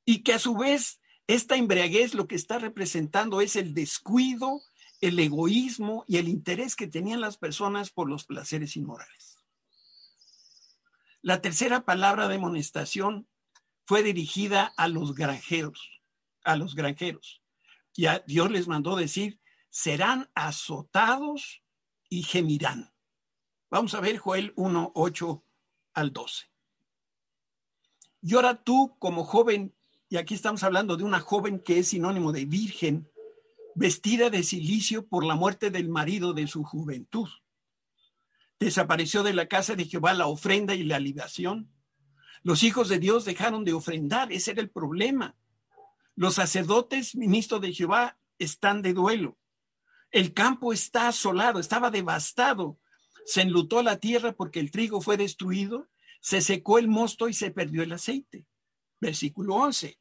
y 0.05 0.23
que 0.23 0.31
a 0.31 0.39
su 0.39 0.55
vez 0.55 1.01
esta 1.27 1.57
embriaguez 1.57 2.13
lo 2.13 2.25
que 2.25 2.35
está 2.35 2.57
representando 2.57 3.41
es 3.41 3.57
el 3.57 3.73
descuido, 3.73 4.61
el 5.01 5.19
egoísmo 5.19 6.05
y 6.07 6.17
el 6.17 6.29
interés 6.29 6.77
que 6.77 6.87
tenían 6.87 7.19
las 7.19 7.37
personas 7.37 7.89
por 7.89 8.09
los 8.09 8.23
placeres 8.23 8.77
inmorales. 8.77 9.35
La 11.21 11.41
tercera 11.41 11.83
palabra 11.83 12.29
de 12.29 12.35
amonestación 12.35 13.27
fue 13.89 14.03
dirigida 14.03 14.71
a 14.77 14.87
los 14.87 15.15
granjeros, 15.15 16.03
a 16.43 16.55
los 16.55 16.75
granjeros. 16.75 17.41
Y 17.95 18.05
a 18.05 18.19
Dios 18.19 18.51
les 18.51 18.67
mandó 18.67 18.95
decir, 18.95 19.39
serán 19.71 20.29
azotados 20.35 21.63
y 22.07 22.21
gemirán. 22.21 22.93
Vamos 23.71 23.95
a 23.95 23.99
ver 23.99 24.19
Joel 24.19 24.53
1, 24.55 24.91
8 24.93 25.43
al 25.95 26.13
12. 26.13 26.51
Llora 28.21 28.63
tú 28.63 28.95
como 28.99 29.23
joven, 29.23 29.73
y 30.07 30.17
aquí 30.17 30.35
estamos 30.35 30.61
hablando 30.61 30.95
de 30.95 31.03
una 31.03 31.19
joven 31.19 31.57
que 31.57 31.79
es 31.79 31.87
sinónimo 31.87 32.31
de 32.31 32.45
virgen, 32.45 33.09
vestida 33.73 34.29
de 34.29 34.43
silicio 34.43 35.07
por 35.07 35.25
la 35.25 35.33
muerte 35.33 35.71
del 35.71 35.89
marido 35.89 36.33
de 36.33 36.45
su 36.45 36.63
juventud. 36.63 37.29
Desapareció 38.59 39.23
de 39.23 39.33
la 39.33 39.47
casa 39.47 39.73
de 39.73 39.85
Jehová 39.85 40.13
la 40.13 40.27
ofrenda 40.27 40.75
y 40.75 40.83
la 40.83 40.99
libación 40.99 41.73
los 42.43 42.63
hijos 42.63 42.89
de 42.89 42.99
Dios 42.99 43.25
dejaron 43.25 43.63
de 43.63 43.73
ofrendar, 43.73 44.31
ese 44.31 44.51
era 44.51 44.61
el 44.61 44.69
problema. 44.69 45.35
Los 46.15 46.35
sacerdotes, 46.35 47.15
ministros 47.15 47.61
de 47.61 47.73
Jehová, 47.73 48.17
están 48.37 48.81
de 48.81 48.93
duelo. 48.93 49.37
El 50.11 50.33
campo 50.33 50.73
está 50.73 51.07
asolado, 51.07 51.59
estaba 51.59 51.91
devastado. 51.91 52.79
Se 53.25 53.41
enlutó 53.41 53.83
la 53.83 53.97
tierra 53.97 54.33
porque 54.33 54.59
el 54.59 54.71
trigo 54.71 55.01
fue 55.01 55.17
destruido, 55.17 55.87
se 56.21 56.41
secó 56.41 56.79
el 56.79 56.87
mosto 56.87 57.29
y 57.29 57.33
se 57.33 57.51
perdió 57.51 57.83
el 57.83 57.91
aceite. 57.91 58.45
Versículo 58.99 59.55
11. 59.55 59.99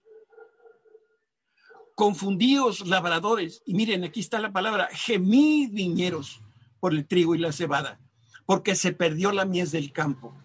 Confundíos 1.94 2.86
labradores, 2.86 3.62
y 3.66 3.74
miren, 3.74 4.04
aquí 4.04 4.20
está 4.20 4.38
la 4.38 4.52
palabra, 4.52 4.88
gemid 4.92 5.72
viñeros 5.72 6.40
por 6.78 6.94
el 6.94 7.06
trigo 7.06 7.34
y 7.34 7.38
la 7.38 7.52
cebada, 7.52 8.00
porque 8.46 8.76
se 8.76 8.92
perdió 8.92 9.32
la 9.32 9.44
mies 9.44 9.72
del 9.72 9.92
campo. 9.92 10.40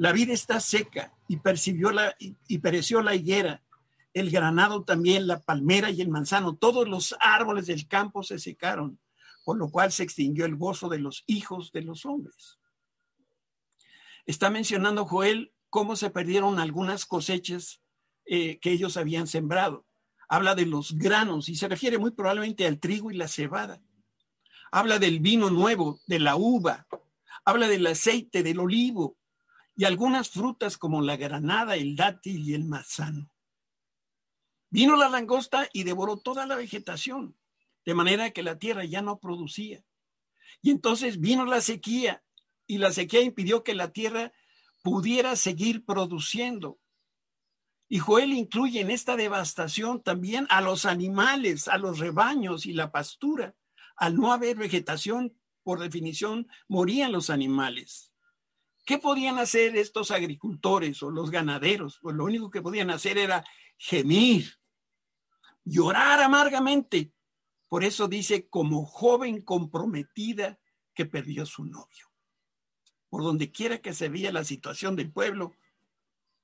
La 0.00 0.12
vida 0.12 0.32
está 0.32 0.60
seca 0.60 1.12
y, 1.28 1.36
percibió 1.36 1.90
la, 1.90 2.16
y, 2.18 2.58
pereció 2.60 3.02
la 3.02 3.14
higuera, 3.14 3.62
el 4.14 4.30
granado 4.30 4.82
también, 4.82 5.26
la 5.26 5.42
palmera 5.42 5.90
y 5.90 6.00
el 6.00 6.08
manzano, 6.08 6.56
todos 6.56 6.88
los 6.88 7.14
árboles 7.20 7.66
del 7.66 7.86
campo 7.86 8.22
se 8.22 8.38
secaron, 8.38 8.98
por 9.44 9.58
lo 9.58 9.70
cual 9.70 9.92
se 9.92 10.02
extinguió 10.02 10.46
el 10.46 10.56
gozo 10.56 10.88
de 10.88 11.00
los 11.00 11.22
hijos 11.26 11.70
de 11.72 11.82
los 11.82 12.06
hombres. 12.06 12.58
Está 14.24 14.48
mencionando 14.48 15.04
Joel 15.04 15.52
cómo 15.68 15.94
se 15.96 16.08
perdieron 16.08 16.60
algunas 16.60 17.04
cosechas 17.04 17.82
eh, 18.24 18.58
que 18.58 18.72
ellos 18.72 18.96
habían 18.96 19.26
sembrado. 19.26 19.84
Habla 20.30 20.54
de 20.54 20.64
los 20.64 20.96
granos 20.96 21.50
y 21.50 21.56
se 21.56 21.68
refiere 21.68 21.98
muy 21.98 22.12
probablemente 22.12 22.66
al 22.66 22.80
trigo 22.80 23.10
y 23.10 23.18
la 23.18 23.28
cebada. 23.28 23.82
Habla 24.72 24.98
del 24.98 25.20
vino 25.20 25.50
nuevo, 25.50 26.00
de 26.06 26.20
la 26.20 26.36
uva. 26.36 26.86
Habla 27.44 27.68
del 27.68 27.86
aceite, 27.86 28.42
del 28.42 28.60
olivo, 28.60 29.18
y 29.80 29.86
algunas 29.86 30.28
frutas 30.28 30.76
como 30.76 31.00
la 31.00 31.16
granada, 31.16 31.74
el 31.74 31.96
dátil 31.96 32.46
y 32.46 32.52
el 32.52 32.66
manzano. 32.66 33.30
Vino 34.68 34.94
la 34.94 35.08
langosta 35.08 35.70
y 35.72 35.84
devoró 35.84 36.18
toda 36.18 36.44
la 36.44 36.54
vegetación, 36.54 37.34
de 37.86 37.94
manera 37.94 38.30
que 38.30 38.42
la 38.42 38.58
tierra 38.58 38.84
ya 38.84 39.00
no 39.00 39.20
producía. 39.20 39.82
Y 40.60 40.70
entonces 40.70 41.18
vino 41.18 41.46
la 41.46 41.62
sequía 41.62 42.22
y 42.66 42.76
la 42.76 42.92
sequía 42.92 43.22
impidió 43.22 43.64
que 43.64 43.74
la 43.74 43.90
tierra 43.90 44.34
pudiera 44.82 45.34
seguir 45.34 45.86
produciendo. 45.86 46.78
Y 47.88 48.00
Joel 48.00 48.34
incluye 48.34 48.82
en 48.82 48.90
esta 48.90 49.16
devastación 49.16 50.02
también 50.02 50.46
a 50.50 50.60
los 50.60 50.84
animales, 50.84 51.68
a 51.68 51.78
los 51.78 52.00
rebaños 52.00 52.66
y 52.66 52.74
la 52.74 52.92
pastura. 52.92 53.56
Al 53.96 54.16
no 54.16 54.30
haber 54.30 54.58
vegetación, 54.58 55.40
por 55.62 55.80
definición, 55.80 56.48
morían 56.68 57.12
los 57.12 57.30
animales. 57.30 58.09
¿Qué 58.90 58.98
podían 58.98 59.38
hacer 59.38 59.76
estos 59.76 60.10
agricultores 60.10 61.00
o 61.04 61.12
los 61.12 61.30
ganaderos? 61.30 62.00
Pues 62.02 62.16
lo 62.16 62.24
único 62.24 62.50
que 62.50 62.60
podían 62.60 62.90
hacer 62.90 63.18
era 63.18 63.44
gemir, 63.78 64.58
llorar 65.64 66.20
amargamente. 66.20 67.12
Por 67.68 67.84
eso 67.84 68.08
dice, 68.08 68.48
como 68.48 68.84
joven 68.84 69.42
comprometida 69.42 70.58
que 70.92 71.06
perdió 71.06 71.46
su 71.46 71.66
novio. 71.66 72.10
Por 73.08 73.22
donde 73.22 73.52
quiera 73.52 73.78
que 73.78 73.94
se 73.94 74.08
veía 74.08 74.32
la 74.32 74.42
situación 74.42 74.96
del 74.96 75.12
pueblo, 75.12 75.54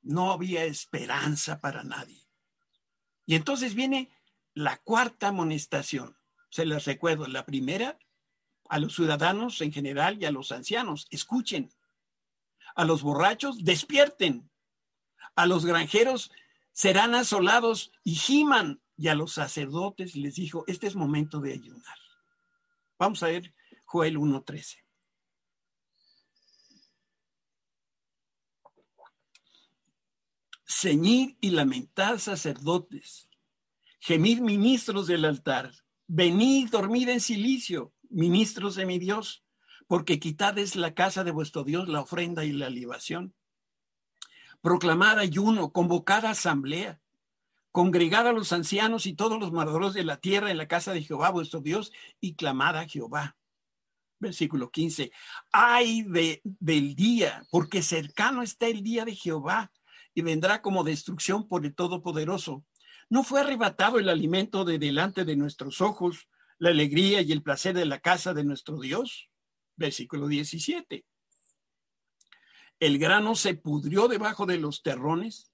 no 0.03 0.31
había 0.31 0.63
esperanza 0.67 1.61
para 1.61 1.83
nadie. 1.83 2.29
Y 3.25 3.35
entonces 3.35 3.75
viene 3.75 4.09
la 4.55 4.77
cuarta 4.77 5.27
amonestación. 5.27 6.17
Se 6.51 6.65
les 6.65 6.85
recuerdo, 6.85 7.27
la 7.27 7.45
primera 7.45 7.99
a 8.69 8.79
los 8.79 8.95
ciudadanos 8.95 9.61
en 9.63 9.73
general 9.73 10.23
y 10.23 10.27
a 10.27 10.31
los 10.31 10.53
ancianos. 10.53 11.09
Escuchen, 11.11 11.73
a 12.77 12.85
los 12.85 13.03
borrachos, 13.03 13.65
despierten. 13.65 14.49
A 15.35 15.47
los 15.47 15.65
granjeros 15.67 16.31
serán 16.73 17.15
asolados 17.15 17.91
y 18.05 18.15
giman. 18.15 18.81
Y 18.99 19.09
a 19.09 19.15
los 19.15 19.33
sacerdotes 19.33 20.15
les 20.15 20.37
dijo, 20.37 20.65
este 20.69 20.87
es 20.87 20.95
momento 20.95 21.41
de 21.41 21.53
ayunar. 21.53 21.99
Vamos 22.99 23.23
a 23.23 23.27
ver 23.27 23.55
Joel 23.85 24.17
1.13. 24.17 24.83
Ceñid 30.69 31.37
y 31.41 31.51
lamentad 31.51 32.19
sacerdotes, 32.19 33.31
gemid 34.01 34.41
ministros 34.41 35.07
del 35.07 35.25
altar, 35.25 35.73
venid, 36.07 36.69
dormid 36.71 37.09
en 37.09 37.21
silicio, 37.21 37.95
ministros 38.11 38.75
de 38.75 38.85
mi 38.85 38.99
Dios 38.99 39.46
porque 39.87 40.19
quitad 40.19 40.59
es 40.59 40.77
la 40.77 40.95
casa 40.95 41.25
de 41.25 41.31
vuestro 41.31 41.65
Dios 41.65 41.89
la 41.89 42.01
ofrenda 42.01 42.45
y 42.45 42.53
la 42.53 42.71
libación. 42.71 43.35
Proclamad 44.61 45.19
ayuno, 45.19 45.71
convocad 45.71 46.25
asamblea, 46.25 47.01
congregad 47.71 48.27
a 48.27 48.33
los 48.33 48.53
ancianos 48.53 49.07
y 49.07 49.15
todos 49.15 49.39
los 49.39 49.53
moradores 49.53 49.95
de 49.95 50.05
la 50.05 50.17
tierra 50.17 50.51
en 50.51 50.57
la 50.57 50.67
casa 50.67 50.93
de 50.93 51.03
Jehová 51.03 51.31
vuestro 51.31 51.61
Dios 51.61 51.93
y 52.21 52.35
clamad 52.35 52.77
a 52.77 52.89
Jehová. 52.89 53.37
Versículo 54.19 54.71
15. 54.71 55.13
Ay 55.53 56.03
de, 56.03 56.41
del 56.43 56.97
día, 56.97 57.47
porque 57.51 57.83
cercano 57.83 58.43
está 58.43 58.67
el 58.67 58.83
día 58.83 59.05
de 59.05 59.15
Jehová 59.15 59.71
y 60.15 60.23
vendrá 60.23 60.63
como 60.63 60.85
destrucción 60.85 61.47
por 61.47 61.67
el 61.67 61.75
Todopoderoso. 61.75 62.65
¿No 63.11 63.23
fue 63.23 63.43
arrebatado 63.43 63.99
el 63.99 64.09
alimento 64.09 64.65
de 64.65 64.79
delante 64.79 65.25
de 65.25 65.37
nuestros 65.37 65.81
ojos, 65.81 66.29
la 66.59 66.71
alegría 66.71 67.21
y 67.21 67.31
el 67.31 67.43
placer 67.43 67.75
de 67.75 67.85
la 67.85 68.01
casa 68.01 68.33
de 68.33 68.43
nuestro 68.43 68.81
Dios? 68.81 69.29
Versículo 69.77 70.27
17. 70.27 71.05
El 72.79 72.99
grano 72.99 73.35
se 73.35 73.55
pudrió 73.55 74.09
debajo 74.09 74.45
de 74.45 74.59
los 74.59 74.83
terrones, 74.83 75.51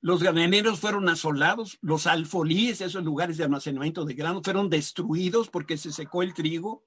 los 0.00 0.22
graneros 0.22 0.78
fueron 0.78 1.08
asolados, 1.08 1.78
los 1.80 2.06
alfolíes, 2.06 2.80
esos 2.80 3.02
lugares 3.02 3.36
de 3.36 3.44
almacenamiento 3.44 4.04
de 4.04 4.14
grano, 4.14 4.42
fueron 4.44 4.70
destruidos 4.70 5.48
porque 5.48 5.76
se 5.76 5.92
secó 5.92 6.22
el 6.22 6.34
trigo. 6.34 6.84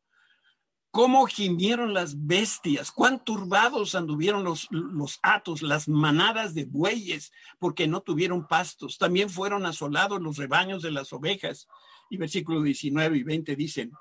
¿Cómo 0.92 1.26
gimieron 1.26 1.94
las 1.94 2.26
bestias? 2.26 2.92
¿Cuán 2.92 3.24
turbados 3.24 3.96
anduvieron 3.96 4.44
los, 4.44 4.68
los 4.72 5.20
atos, 5.24 5.62
las 5.62 5.88
manadas 5.88 6.54
de 6.54 6.66
bueyes, 6.66 7.32
porque 7.60 7.88
no 7.88 8.02
tuvieron 8.02 8.48
pastos? 8.48 8.98
También 8.98 9.30
fueron 9.30 9.66
asolados 9.66 10.22
los 10.22 10.38
rebaños 10.38 10.82
de 10.82 10.92
las 10.92 11.12
ovejas. 11.12 11.68
Y 12.10 12.18
versículo 12.18 12.62
19 12.62 13.18
y 13.18 13.24
20 13.24 13.56
dicen, 13.56 13.92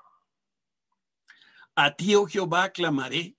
a 1.75 1.95
ti, 1.95 2.15
oh 2.15 2.25
Jehová, 2.25 2.71
clamaré, 2.71 3.37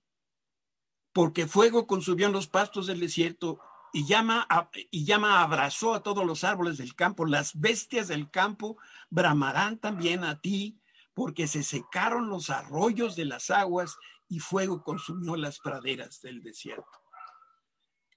porque 1.13 1.47
fuego 1.47 1.85
consumió 1.85 2.29
los 2.29 2.47
pastos 2.47 2.87
del 2.87 2.99
desierto 2.99 3.59
y 3.93 4.05
llama, 4.05 4.47
y 4.89 5.05
llama, 5.05 5.41
abrazó 5.41 5.93
a 5.93 6.01
todos 6.01 6.25
los 6.25 6.43
árboles 6.43 6.77
del 6.77 6.95
campo. 6.95 7.25
Las 7.25 7.59
bestias 7.59 8.07
del 8.07 8.31
campo 8.31 8.77
bramarán 9.11 9.77
también 9.77 10.23
a 10.23 10.41
ti, 10.41 10.81
porque 11.13 11.47
se 11.47 11.61
secaron 11.61 12.27
los 12.29 12.49
arroyos 12.49 13.15
de 13.15 13.25
las 13.25 13.51
aguas 13.51 13.97
y 14.27 14.39
fuego 14.39 14.83
consumió 14.83 15.35
las 15.35 15.59
praderas 15.59 16.21
del 16.21 16.41
desierto. 16.41 17.03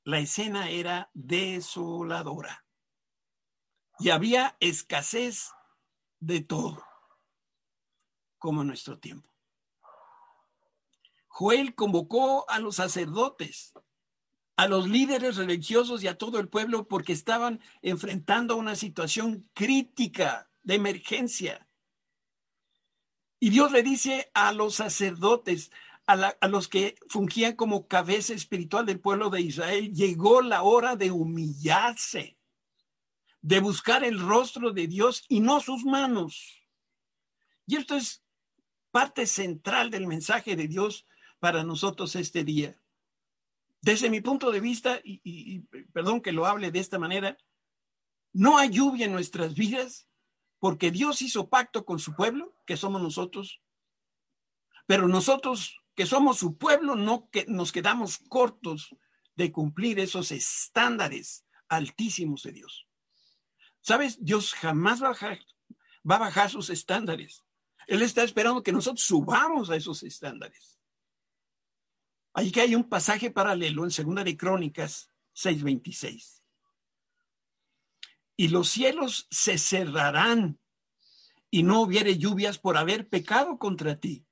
La 0.02 0.18
escena 0.18 0.70
era 0.70 1.11
desoladora 1.12 2.64
y 3.99 4.11
había 4.11 4.56
escasez 4.61 5.50
de 6.20 6.40
todo, 6.40 6.82
como 8.38 8.62
en 8.62 8.68
nuestro 8.68 8.99
tiempo. 8.99 9.36
Joel 11.38 11.75
convocó 11.75 12.49
a 12.49 12.61
los 12.61 12.76
sacerdotes, 12.76 13.75
a 14.57 14.69
los 14.69 14.88
líderes 14.88 15.37
religiosos 15.37 16.02
y 16.02 16.09
a 16.09 16.16
todo 16.16 16.40
el 16.40 16.49
pueblo 16.49 16.88
porque 16.88 17.12
estaban 17.12 17.61
enfrentando 17.83 18.57
una 18.57 18.75
situación 18.75 19.47
crítica 19.52 20.50
de 20.62 20.76
emergencia. 20.76 21.69
Y 23.38 23.50
Dios 23.50 23.71
le 23.71 23.83
dice 23.83 24.31
a 24.33 24.52
los 24.52 24.76
sacerdotes, 24.76 25.71
a, 26.07 26.49
los 26.49 26.69
que 26.69 26.95
fungían 27.07 27.55
como 27.55 27.87
cabeza 27.87 28.33
espiritual 28.33 28.87
del 28.87 28.99
pueblo 28.99 29.28
de 29.28 29.43
Israel, 29.43 29.93
llegó 29.93 30.40
la 30.40 30.62
hora 30.62 30.97
de 30.97 31.11
humillarse, 31.11 32.38
de 33.43 33.61
buscar 33.61 34.05
el 34.05 34.21
rostro 34.21 34.73
de 34.73 34.87
Dios 34.87 35.26
y 35.28 35.40
no 35.40 35.61
sus 35.61 35.85
manos. 35.85 36.62
Y 37.66 37.76
esto 37.76 37.95
es 37.95 38.25
parte 38.90 39.26
central 39.26 39.90
del 39.90 40.07
mensaje 40.07 40.57
de 40.57 40.66
Dios 40.66 41.05
para 41.46 41.62
nosotros 41.62 42.16
este 42.16 42.42
día. 42.42 42.76
Desde 43.80 44.10
mi 44.10 44.20
punto 44.20 44.50
de 44.50 44.58
vista, 44.58 44.98
y, 45.04 45.60
perdón 45.92 46.20
que 46.20 46.32
lo 46.32 46.44
hable 46.44 46.72
de 46.72 46.80
esta 46.80 46.98
manera, 46.98 47.38
no 48.32 48.58
hay 48.58 48.70
lluvia 48.70 49.06
en 49.06 49.12
nuestras 49.12 49.54
vidas 49.54 50.09
porque 50.59 50.90
Dios 50.90 51.22
hizo 51.22 51.48
pacto 51.48 51.85
con 51.85 52.00
su 52.00 52.16
pueblo, 52.16 52.52
que 52.66 52.76
somos 52.76 53.00
nosotros, 53.00 53.62
pero 54.88 55.06
nosotros 55.06 55.80
que 55.94 56.04
somos 56.04 56.37
su 56.38 56.59
pueblo 56.59 56.96
no 56.96 57.30
que 57.30 57.46
nos 57.46 57.70
quedamos 57.70 58.18
cortos 58.18 58.96
de 59.37 59.52
cumplir 59.52 60.00
esos 60.00 60.32
estándares 60.32 61.44
altísimos 61.68 62.42
de 62.42 62.54
Dios. 62.54 62.88
¿Sabes? 63.82 64.18
Dios 64.18 64.52
jamás 64.52 65.00
va 65.00 65.06
a 65.06 65.11
bajar, 65.11 65.38
va 66.11 66.16
a 66.16 66.26
bajar 66.26 66.50
sus 66.50 66.70
estándares. 66.70 67.44
Él 67.87 68.02
está 68.02 68.24
esperando 68.24 68.64
que 68.64 68.72
nosotros 68.72 69.04
subamos 69.04 69.70
a 69.70 69.76
esos 69.76 70.02
estándares. 70.02 70.76
Ahí 72.37 72.53
que 72.53 72.61
hay 72.61 72.75
un 72.75 72.85
pasaje 72.85 73.31
paralelo 73.31 73.85
en 73.85 73.90
Segunda 73.90 74.22
de 74.22 74.37
Crónicas 74.37 75.11
6:26. 75.35 76.42
Y 78.37 78.49
los 78.49 78.68
cielos 78.68 79.27
se 79.31 79.57
cerrarán 79.57 80.61
y 81.51 81.62
no 81.62 81.81
hubiere 81.81 82.18
lluvias 82.18 82.59
por 82.59 82.77
haber 82.77 83.09
pecado 83.09 83.59
contra 83.59 83.99
ti. 83.99 84.27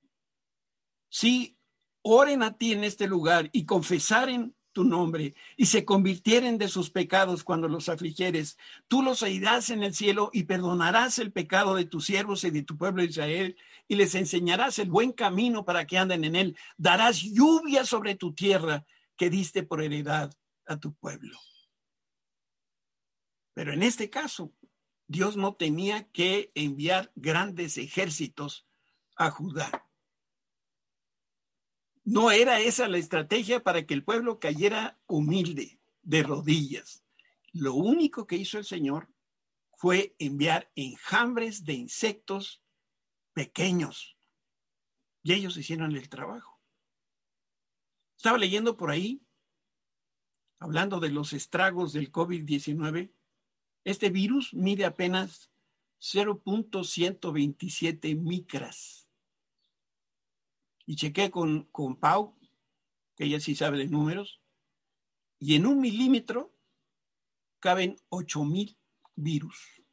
Si 1.08 1.56
oren 2.02 2.42
a 2.42 2.58
ti 2.58 2.74
en 2.74 2.84
este 2.84 3.06
lugar 3.06 3.48
y 3.54 3.64
confesaren 3.64 4.54
tu 4.72 4.84
nombre 4.84 5.34
y 5.56 5.64
se 5.64 5.86
convirtieren 5.86 6.58
de 6.58 6.68
sus 6.68 6.90
pecados 6.90 7.42
cuando 7.42 7.68
los 7.68 7.88
afligieres, 7.88 8.58
tú 8.86 9.02
los 9.02 9.22
oirás 9.22 9.70
en 9.70 9.82
el 9.82 9.94
cielo 9.94 10.28
y 10.30 10.42
perdonarás 10.42 11.18
el 11.18 11.32
pecado 11.32 11.74
de 11.74 11.86
tus 11.86 12.04
siervos 12.04 12.44
y 12.44 12.50
de 12.50 12.64
tu 12.64 12.76
pueblo 12.76 13.02
Israel 13.02 13.56
y 13.86 13.96
les 13.96 14.14
enseñarás 14.14 14.78
el 14.78 14.90
buen 14.90 15.12
camino 15.12 15.64
para 15.64 15.86
que 15.86 15.98
anden 15.98 16.24
en 16.24 16.36
él. 16.36 16.58
Darás 16.76 17.20
lluvia 17.20 17.84
sobre 17.84 18.14
tu 18.14 18.34
tierra 18.34 18.86
que 19.16 19.30
diste 19.30 19.62
por 19.62 19.82
heredad 19.82 20.32
a 20.66 20.78
tu 20.78 20.94
pueblo. 20.94 21.38
Pero 23.52 23.72
en 23.72 23.82
este 23.82 24.10
caso, 24.10 24.52
Dios 25.06 25.36
no 25.36 25.54
tenía 25.54 26.08
que 26.10 26.50
enviar 26.54 27.12
grandes 27.14 27.78
ejércitos 27.78 28.66
a 29.16 29.30
Judá. 29.30 29.86
No 32.04 32.30
era 32.30 32.60
esa 32.60 32.88
la 32.88 32.98
estrategia 32.98 33.62
para 33.62 33.86
que 33.86 33.94
el 33.94 34.04
pueblo 34.04 34.38
cayera 34.38 34.98
humilde, 35.06 35.78
de 36.02 36.22
rodillas. 36.22 37.02
Lo 37.52 37.74
único 37.74 38.26
que 38.26 38.36
hizo 38.36 38.58
el 38.58 38.64
Señor 38.64 39.08
fue 39.76 40.14
enviar 40.18 40.70
enjambres 40.74 41.64
de 41.64 41.74
insectos 41.74 42.63
pequeños. 43.34 44.16
Y 45.22 45.34
ellos 45.34 45.56
hicieron 45.56 45.94
el 45.94 46.08
trabajo. 46.08 46.60
Estaba 48.16 48.38
leyendo 48.38 48.76
por 48.76 48.90
ahí, 48.90 49.24
hablando 50.58 50.98
de 51.00 51.10
los 51.10 51.32
estragos 51.32 51.92
del 51.92 52.10
COVID-19, 52.10 53.12
este 53.84 54.08
virus 54.08 54.54
mide 54.54 54.86
apenas 54.86 55.50
0.127 56.00 58.18
micras 58.18 59.04
y 60.86 60.96
chequé 60.96 61.30
con, 61.30 61.64
con 61.64 61.96
Pau, 61.96 62.36
que 63.16 63.24
ella 63.24 63.40
sí 63.40 63.54
sabe 63.54 63.78
de 63.78 63.86
números, 63.86 64.40
y 65.38 65.56
en 65.56 65.66
un 65.66 65.80
milímetro 65.80 66.54
caben 67.60 67.96
8000 68.08 68.76
virus. 69.14 69.83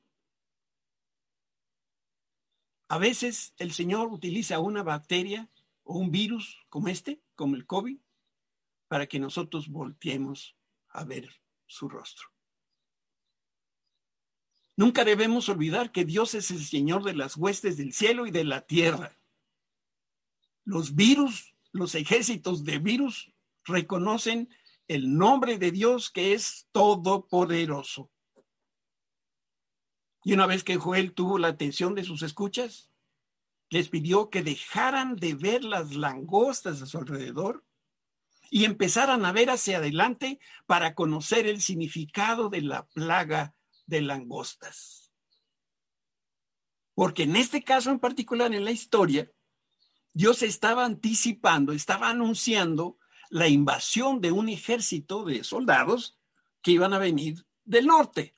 A 2.92 2.98
veces 2.98 3.54
el 3.58 3.72
Señor 3.72 4.12
utiliza 4.12 4.60
una 4.60 4.84
bacteria 4.84 5.50
o 5.86 5.98
un 5.98 6.12
virus 6.12 6.58
como 6.68 6.90
este, 6.90 7.22
como 7.36 7.56
el 7.56 7.66
COVID, 7.66 7.98
para 8.90 9.08
que 9.08 9.18
nosotros 9.18 9.70
volteemos 9.70 10.58
a 10.90 11.06
ver 11.06 11.30
su 11.66 11.88
rostro. 11.88 12.28
Nunca 14.76 15.06
debemos 15.06 15.48
olvidar 15.48 15.94
que 15.94 16.04
Dios 16.04 16.36
es 16.36 16.52
el 16.52 16.66
Señor 16.66 17.06
de 17.06 17.14
las 17.14 17.38
huestes 17.38 17.78
del 17.78 17.94
cielo 17.94 18.28
y 18.28 18.32
de 18.32 18.44
la 18.44 18.60
tierra. 18.68 19.18
Los 20.66 20.94
virus, 20.94 21.56
los 21.72 21.96
ejércitos 21.96 22.66
de 22.66 22.80
virus 22.80 23.32
reconocen 23.64 24.50
el 24.90 25.18
nombre 25.18 25.58
de 25.58 25.72
Dios 25.72 26.10
que 26.10 26.34
es 26.34 26.68
todopoderoso. 26.74 28.12
Y 30.24 30.34
una 30.34 30.46
vez 30.46 30.64
que 30.64 30.78
Joel 30.78 31.14
tuvo 31.14 31.38
la 31.38 31.50
atención 31.50 31.96
de 31.96 32.04
sus 32.04 32.22
escuchas, 32.22 32.90
les 33.70 33.90
pidió 33.90 34.30
que 34.30 34.44
dejaran 34.44 35.16
de 35.16 35.34
ver 35.34 35.64
las 35.64 35.96
langostas 35.96 36.82
a 36.82 36.86
su 36.86 36.98
alrededor 36.98 37.64
y 38.50 38.66
empezaran 38.66 39.26
a 39.26 39.32
ver 39.32 39.50
hacia 39.50 39.78
adelante 39.78 40.40
para 40.68 40.94
conocer 40.94 41.48
el 41.48 41.62
significado 41.62 42.50
de 42.50 42.62
la 42.62 42.86
plaga 42.88 43.56
de 43.86 44.02
langostas. 44.02 45.12
Porque 46.94 47.24
en 47.24 47.38
este 47.38 47.64
caso 47.64 47.90
en 47.90 48.00
particular 48.00 48.54
en 48.54 48.66
la 48.66 48.72
historia, 48.72 49.32
Dios 50.14 50.44
estaba 50.44 50.84
anticipando, 50.84 51.72
estaba 51.72 52.10
anunciando 52.10 52.98
la 53.30 53.48
invasión 53.48 54.20
de 54.20 54.34
un 54.34 54.50
ejército 54.50 55.24
de 55.24 55.46
soldados 55.46 56.20
que 56.62 56.72
iban 56.72 56.94
a 56.94 57.00
venir 57.00 57.46
del 57.64 57.88
norte. 57.88 58.36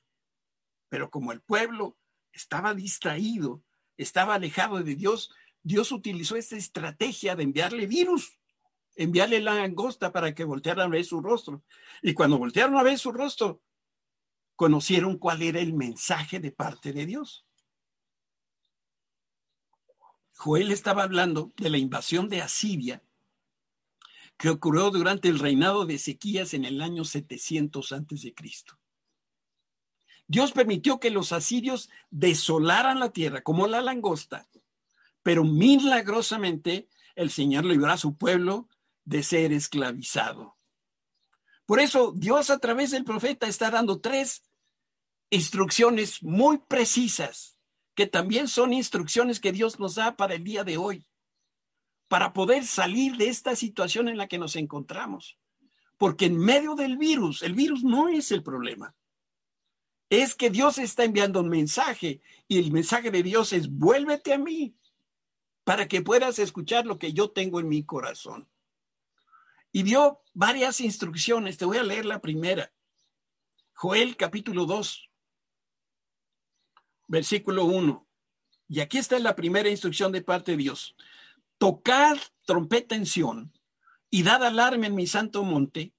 Pero 0.94 1.10
como 1.10 1.32
el 1.32 1.40
pueblo 1.40 1.98
estaba 2.32 2.72
distraído, 2.72 3.64
estaba 3.96 4.36
alejado 4.36 4.80
de 4.80 4.94
Dios, 4.94 5.32
Dios 5.60 5.90
utilizó 5.90 6.36
esta 6.36 6.54
estrategia 6.54 7.34
de 7.34 7.42
enviarle 7.42 7.88
virus 7.88 8.38
enviarle 8.94 9.40
la 9.40 9.60
angosta 9.64 10.12
para 10.12 10.36
que 10.36 10.44
voltearan 10.44 10.86
a 10.86 10.90
ver 10.90 11.04
su 11.04 11.20
rostro. 11.20 11.64
Y 12.00 12.14
cuando 12.14 12.38
voltearon 12.38 12.76
a 12.76 12.84
ver 12.84 12.96
su 12.96 13.10
rostro, 13.10 13.60
conocieron 14.54 15.18
cuál 15.18 15.42
era 15.42 15.58
el 15.58 15.72
mensaje 15.72 16.38
de 16.38 16.52
parte 16.52 16.92
de 16.92 17.06
Dios. 17.06 17.44
Joel 20.36 20.70
estaba 20.70 21.02
hablando 21.02 21.52
de 21.56 21.70
la 21.70 21.78
invasión 21.78 22.28
de 22.28 22.40
Asiria 22.40 23.02
que 24.36 24.48
ocurrió 24.48 24.92
durante 24.92 25.26
el 25.26 25.40
reinado 25.40 25.86
de 25.86 25.94
Ezequías 25.94 26.54
en 26.54 26.64
el 26.64 26.80
año 26.80 27.04
700 27.04 27.90
antes 27.90 28.22
de 28.22 28.32
Cristo. 28.32 28.78
Dios 30.26 30.52
permitió 30.52 31.00
que 31.00 31.10
los 31.10 31.32
asirios 31.32 31.90
desolaran 32.10 32.98
la 32.98 33.10
tierra 33.10 33.42
como 33.42 33.66
la 33.66 33.82
langosta, 33.82 34.48
pero 35.22 35.44
milagrosamente 35.44 36.88
el 37.14 37.30
Señor 37.30 37.64
libró 37.64 37.90
a 37.92 37.98
su 37.98 38.16
pueblo 38.16 38.68
de 39.04 39.22
ser 39.22 39.52
esclavizado. 39.52 40.56
Por 41.66 41.80
eso 41.80 42.12
Dios 42.14 42.50
a 42.50 42.58
través 42.58 42.90
del 42.90 43.04
profeta 43.04 43.46
está 43.46 43.70
dando 43.70 44.00
tres 44.00 44.42
instrucciones 45.30 46.22
muy 46.22 46.58
precisas, 46.58 47.58
que 47.94 48.06
también 48.06 48.48
son 48.48 48.72
instrucciones 48.72 49.40
que 49.40 49.52
Dios 49.52 49.78
nos 49.78 49.94
da 49.94 50.16
para 50.16 50.34
el 50.34 50.44
día 50.44 50.64
de 50.64 50.76
hoy, 50.76 51.06
para 52.08 52.32
poder 52.32 52.66
salir 52.66 53.16
de 53.16 53.28
esta 53.28 53.56
situación 53.56 54.08
en 54.08 54.16
la 54.16 54.26
que 54.26 54.38
nos 54.38 54.56
encontramos. 54.56 55.38
Porque 55.96 56.26
en 56.26 56.38
medio 56.38 56.74
del 56.74 56.96
virus, 56.96 57.42
el 57.42 57.54
virus 57.54 57.84
no 57.84 58.08
es 58.08 58.32
el 58.32 58.42
problema. 58.42 58.94
Es 60.14 60.36
que 60.36 60.48
Dios 60.48 60.78
está 60.78 61.02
enviando 61.02 61.40
un 61.40 61.48
mensaje 61.48 62.20
y 62.46 62.60
el 62.60 62.70
mensaje 62.70 63.10
de 63.10 63.24
Dios 63.24 63.52
es 63.52 63.68
vuélvete 63.68 64.32
a 64.32 64.38
mí 64.38 64.76
para 65.64 65.88
que 65.88 66.02
puedas 66.02 66.38
escuchar 66.38 66.86
lo 66.86 67.00
que 67.00 67.12
yo 67.12 67.30
tengo 67.30 67.58
en 67.58 67.68
mi 67.68 67.84
corazón. 67.84 68.48
Y 69.72 69.82
dio 69.82 70.22
varias 70.32 70.80
instrucciones. 70.80 71.56
Te 71.56 71.64
voy 71.64 71.78
a 71.78 71.82
leer 71.82 72.04
la 72.04 72.20
primera. 72.20 72.72
Joel 73.72 74.16
capítulo 74.16 74.66
2, 74.66 75.10
versículo 77.08 77.64
1. 77.64 78.06
Y 78.68 78.80
aquí 78.80 78.98
está 78.98 79.18
la 79.18 79.34
primera 79.34 79.68
instrucción 79.68 80.12
de 80.12 80.22
parte 80.22 80.52
de 80.52 80.58
Dios. 80.58 80.94
Tocad 81.58 82.18
trompeta 82.46 82.94
en 82.94 83.04
Sión 83.04 83.52
y 84.10 84.22
dad 84.22 84.44
alarma 84.44 84.86
en 84.86 84.94
mi 84.94 85.08
santo 85.08 85.42
monte. 85.42 85.92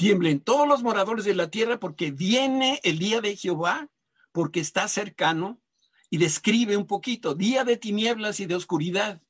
Tiemblen 0.00 0.40
todos 0.40 0.66
los 0.66 0.82
moradores 0.82 1.26
de 1.26 1.34
la 1.34 1.50
tierra 1.50 1.78
porque 1.78 2.10
viene 2.10 2.80
el 2.84 2.98
día 2.98 3.20
de 3.20 3.36
Jehová, 3.36 3.90
porque 4.32 4.60
está 4.60 4.88
cercano. 4.88 5.60
Y 6.08 6.16
describe 6.16 6.78
un 6.78 6.86
poquito, 6.86 7.34
día 7.34 7.64
de 7.64 7.76
tinieblas 7.76 8.40
y 8.40 8.46
de 8.46 8.54
oscuridad, 8.54 9.20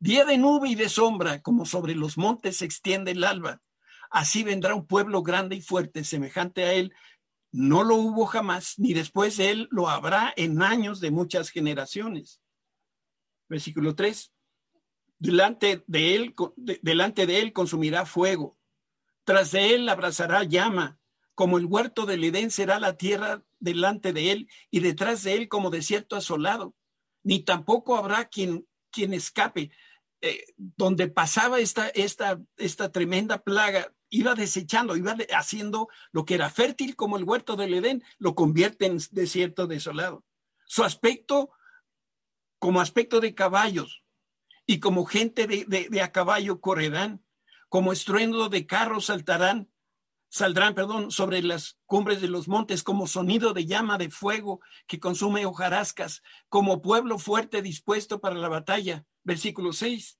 día 0.00 0.24
de 0.24 0.36
nube 0.36 0.70
y 0.70 0.74
de 0.74 0.88
sombra, 0.88 1.40
como 1.40 1.64
sobre 1.64 1.94
los 1.94 2.18
montes 2.18 2.56
se 2.56 2.64
extiende 2.64 3.12
el 3.12 3.22
alba. 3.22 3.62
Así 4.10 4.42
vendrá 4.42 4.74
un 4.74 4.88
pueblo 4.88 5.22
grande 5.22 5.54
y 5.54 5.62
fuerte, 5.62 6.02
semejante 6.02 6.64
a 6.64 6.72
él. 6.72 6.92
No 7.52 7.84
lo 7.84 7.94
hubo 7.94 8.26
jamás, 8.26 8.74
ni 8.76 8.94
después 8.94 9.36
de 9.36 9.52
él 9.52 9.68
lo 9.70 9.88
habrá 9.88 10.34
en 10.36 10.60
años 10.62 10.98
de 10.98 11.12
muchas 11.12 11.50
generaciones. 11.50 12.40
Versículo 13.48 13.94
3. 13.94 14.32
Delante 15.20 15.84
de 15.86 16.16
él, 16.16 16.34
delante 16.82 17.24
de 17.24 17.38
él 17.38 17.52
consumirá 17.52 18.04
fuego. 18.04 18.57
Tras 19.28 19.50
de 19.50 19.74
él 19.74 19.86
abrazará 19.90 20.42
llama. 20.42 20.98
Como 21.34 21.58
el 21.58 21.66
huerto 21.66 22.06
del 22.06 22.24
Edén 22.24 22.50
será 22.50 22.80
la 22.80 22.96
tierra 22.96 23.44
delante 23.58 24.14
de 24.14 24.32
él 24.32 24.48
y 24.70 24.80
detrás 24.80 25.22
de 25.22 25.34
él 25.34 25.48
como 25.50 25.68
desierto 25.68 26.16
asolado. 26.16 26.74
Ni 27.22 27.40
tampoco 27.40 27.98
habrá 27.98 28.24
quien, 28.30 28.66
quien 28.90 29.12
escape. 29.12 29.70
Eh, 30.22 30.46
donde 30.56 31.08
pasaba 31.08 31.60
esta, 31.60 31.88
esta, 31.90 32.40
esta 32.56 32.90
tremenda 32.90 33.42
plaga, 33.42 33.92
iba 34.08 34.34
desechando, 34.34 34.96
iba 34.96 35.14
haciendo 35.36 35.88
lo 36.10 36.24
que 36.24 36.32
era 36.32 36.48
fértil 36.48 36.96
como 36.96 37.18
el 37.18 37.24
huerto 37.24 37.54
del 37.54 37.74
Edén, 37.74 38.02
lo 38.16 38.34
convierte 38.34 38.86
en 38.86 38.96
desierto 39.10 39.66
desolado. 39.66 40.24
Su 40.64 40.84
aspecto 40.84 41.50
como 42.58 42.80
aspecto 42.80 43.20
de 43.20 43.34
caballos 43.34 44.02
y 44.64 44.80
como 44.80 45.04
gente 45.04 45.46
de, 45.46 45.66
de 45.66 46.00
a 46.00 46.12
caballo 46.12 46.62
correrán, 46.62 47.22
como 47.68 47.92
estruendo 47.92 48.48
de 48.48 48.66
carros 48.66 49.06
saltarán, 49.06 49.70
saldrán, 50.28 50.74
perdón, 50.74 51.10
sobre 51.10 51.42
las 51.42 51.78
cumbres 51.86 52.20
de 52.20 52.28
los 52.28 52.48
montes 52.48 52.82
como 52.82 53.06
sonido 53.06 53.52
de 53.52 53.66
llama 53.66 53.98
de 53.98 54.10
fuego 54.10 54.60
que 54.86 55.00
consume 55.00 55.46
hojarascas, 55.46 56.22
como 56.48 56.82
pueblo 56.82 57.18
fuerte 57.18 57.62
dispuesto 57.62 58.20
para 58.20 58.36
la 58.36 58.48
batalla. 58.48 59.04
Versículo 59.24 59.72
6. 59.72 60.18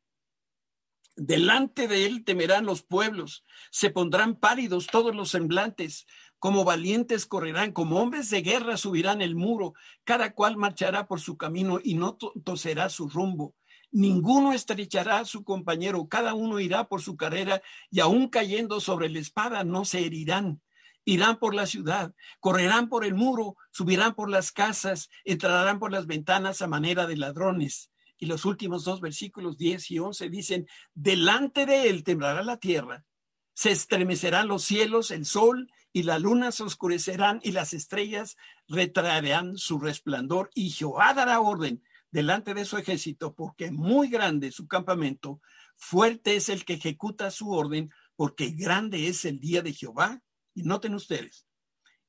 Delante 1.17 1.89
de 1.89 2.07
él 2.07 2.25
temerán 2.25 2.65
los 2.65 2.83
pueblos, 2.83 3.45
se 3.73 3.91
pondrán 3.91 4.37
pálidos 4.37 4.87
todos 4.87 5.17
los 5.17 5.31
semblantes, 5.31 6.07
como 6.39 6.63
valientes 6.63 7.27
correrán, 7.27 7.73
como 7.73 7.99
hombres 7.99 8.31
de 8.31 8.43
guerra 8.43 8.77
subirán 8.77 9.21
el 9.21 9.35
muro, 9.35 9.75
cada 10.05 10.33
cual 10.33 10.57
marchará 10.57 11.09
por 11.09 11.21
su 11.21 11.37
camino 11.37 11.81
y 11.83 11.95
no 11.95 12.17
toserá 12.17 12.89
su 12.89 13.09
rumbo. 13.09 13.57
Ninguno 13.91 14.53
estrechará 14.53 15.21
a 15.21 15.25
su 15.25 15.45
compañero, 15.45 16.09
cada 16.09 16.35
uno 16.35 16.61
irá 16.61 16.89
por 16.89 17.01
su 17.01 17.17
carrera 17.17 17.63
y 17.91 18.01
aún 18.01 18.29
cayendo 18.29 18.81
sobre 18.81 19.09
la 19.09 19.19
espada 19.19 19.65
no 19.65 19.85
se 19.85 20.05
herirán. 20.05 20.61
Irán 21.05 21.39
por 21.39 21.55
la 21.55 21.67
ciudad, 21.67 22.15
correrán 22.39 22.91
por 22.91 23.07
el 23.07 23.15
muro, 23.15 23.57
subirán 23.71 24.15
por 24.15 24.29
las 24.29 24.53
casas, 24.53 25.09
entrarán 25.25 25.79
por 25.79 25.91
las 25.91 26.07
ventanas 26.07 26.61
a 26.61 26.67
manera 26.67 27.07
de 27.07 27.17
ladrones. 27.17 27.91
Y 28.19 28.27
los 28.27 28.45
últimos 28.45 28.85
dos 28.85 29.01
versículos 29.01 29.57
10 29.57 29.91
y 29.91 29.99
11 30.01 30.29
dicen, 30.29 30.67
delante 30.93 31.65
de 31.65 31.89
él 31.89 32.05
temblará 32.05 32.43
la 32.43 32.59
tierra, 32.59 33.07
se 33.55 33.71
estremecerán 33.71 34.49
los 34.49 34.65
cielos, 34.65 35.11
el 35.11 35.25
sol 35.25 35.73
y 35.93 36.03
la 36.03 36.19
luna 36.19 36.53
se 36.53 36.63
oscurecerán 36.63 37.41
y 37.43 37.53
las 37.53 37.73
estrellas 37.73 38.37
retraerán 38.69 39.57
su 39.57 39.79
resplandor 39.79 40.51
y 40.55 40.71
Jehová 40.71 41.15
dará 41.15 41.41
orden 41.41 41.83
delante 42.11 42.55
de 42.55 42.65
su 42.65 42.77
ejército, 42.77 43.35
porque 43.35 43.71
muy 43.71 44.09
grande 44.09 44.53
su 44.53 44.67
campamento, 44.67 45.41
fuerte 45.77 46.37
es 46.37 46.49
el 46.49 46.65
que 46.65 46.75
ejecuta 46.75 47.31
su 47.31 47.51
orden, 47.51 47.91
porque 48.17 48.51
grande 48.51 49.09
es 49.09 49.25
el 49.25 49.39
día 49.41 49.63
de 49.63 49.73
Jehová. 49.73 50.23
Y 50.55 50.63
noten 50.63 50.95
ustedes, 50.95 51.47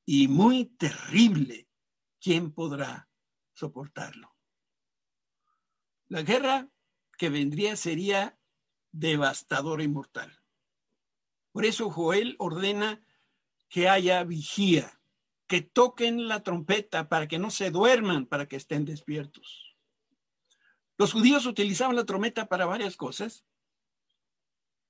y 0.04 0.26
muy 0.26 0.66
terrible, 0.76 1.68
¿quién 2.20 2.52
podrá 2.52 3.08
soportarlo? 3.52 4.34
La 6.08 6.22
guerra 6.22 6.68
que 7.16 7.28
vendría 7.28 7.76
sería 7.76 8.36
devastadora 8.90 9.84
y 9.84 9.88
mortal. 9.88 10.36
Por 11.52 11.64
eso 11.64 11.90
Joel 11.90 12.34
ordena 12.38 13.04
que 13.68 13.88
haya 13.88 14.24
vigía, 14.24 15.00
que 15.46 15.62
toquen 15.62 16.26
la 16.26 16.42
trompeta 16.42 17.08
para 17.08 17.28
que 17.28 17.38
no 17.38 17.50
se 17.50 17.70
duerman, 17.70 18.26
para 18.26 18.46
que 18.46 18.56
estén 18.56 18.84
despiertos. 18.84 19.69
Los 21.00 21.14
judíos 21.14 21.46
utilizaban 21.46 21.96
la 21.96 22.04
trompeta 22.04 22.44
para 22.44 22.66
varias 22.66 22.94
cosas. 22.98 23.46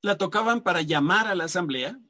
La 0.03 0.19
tocaban 0.19 0.61
para 0.61 0.83
llamar 0.83 1.29
a 1.29 1.37
la 1.37 1.45
asamblea, 1.45 2.01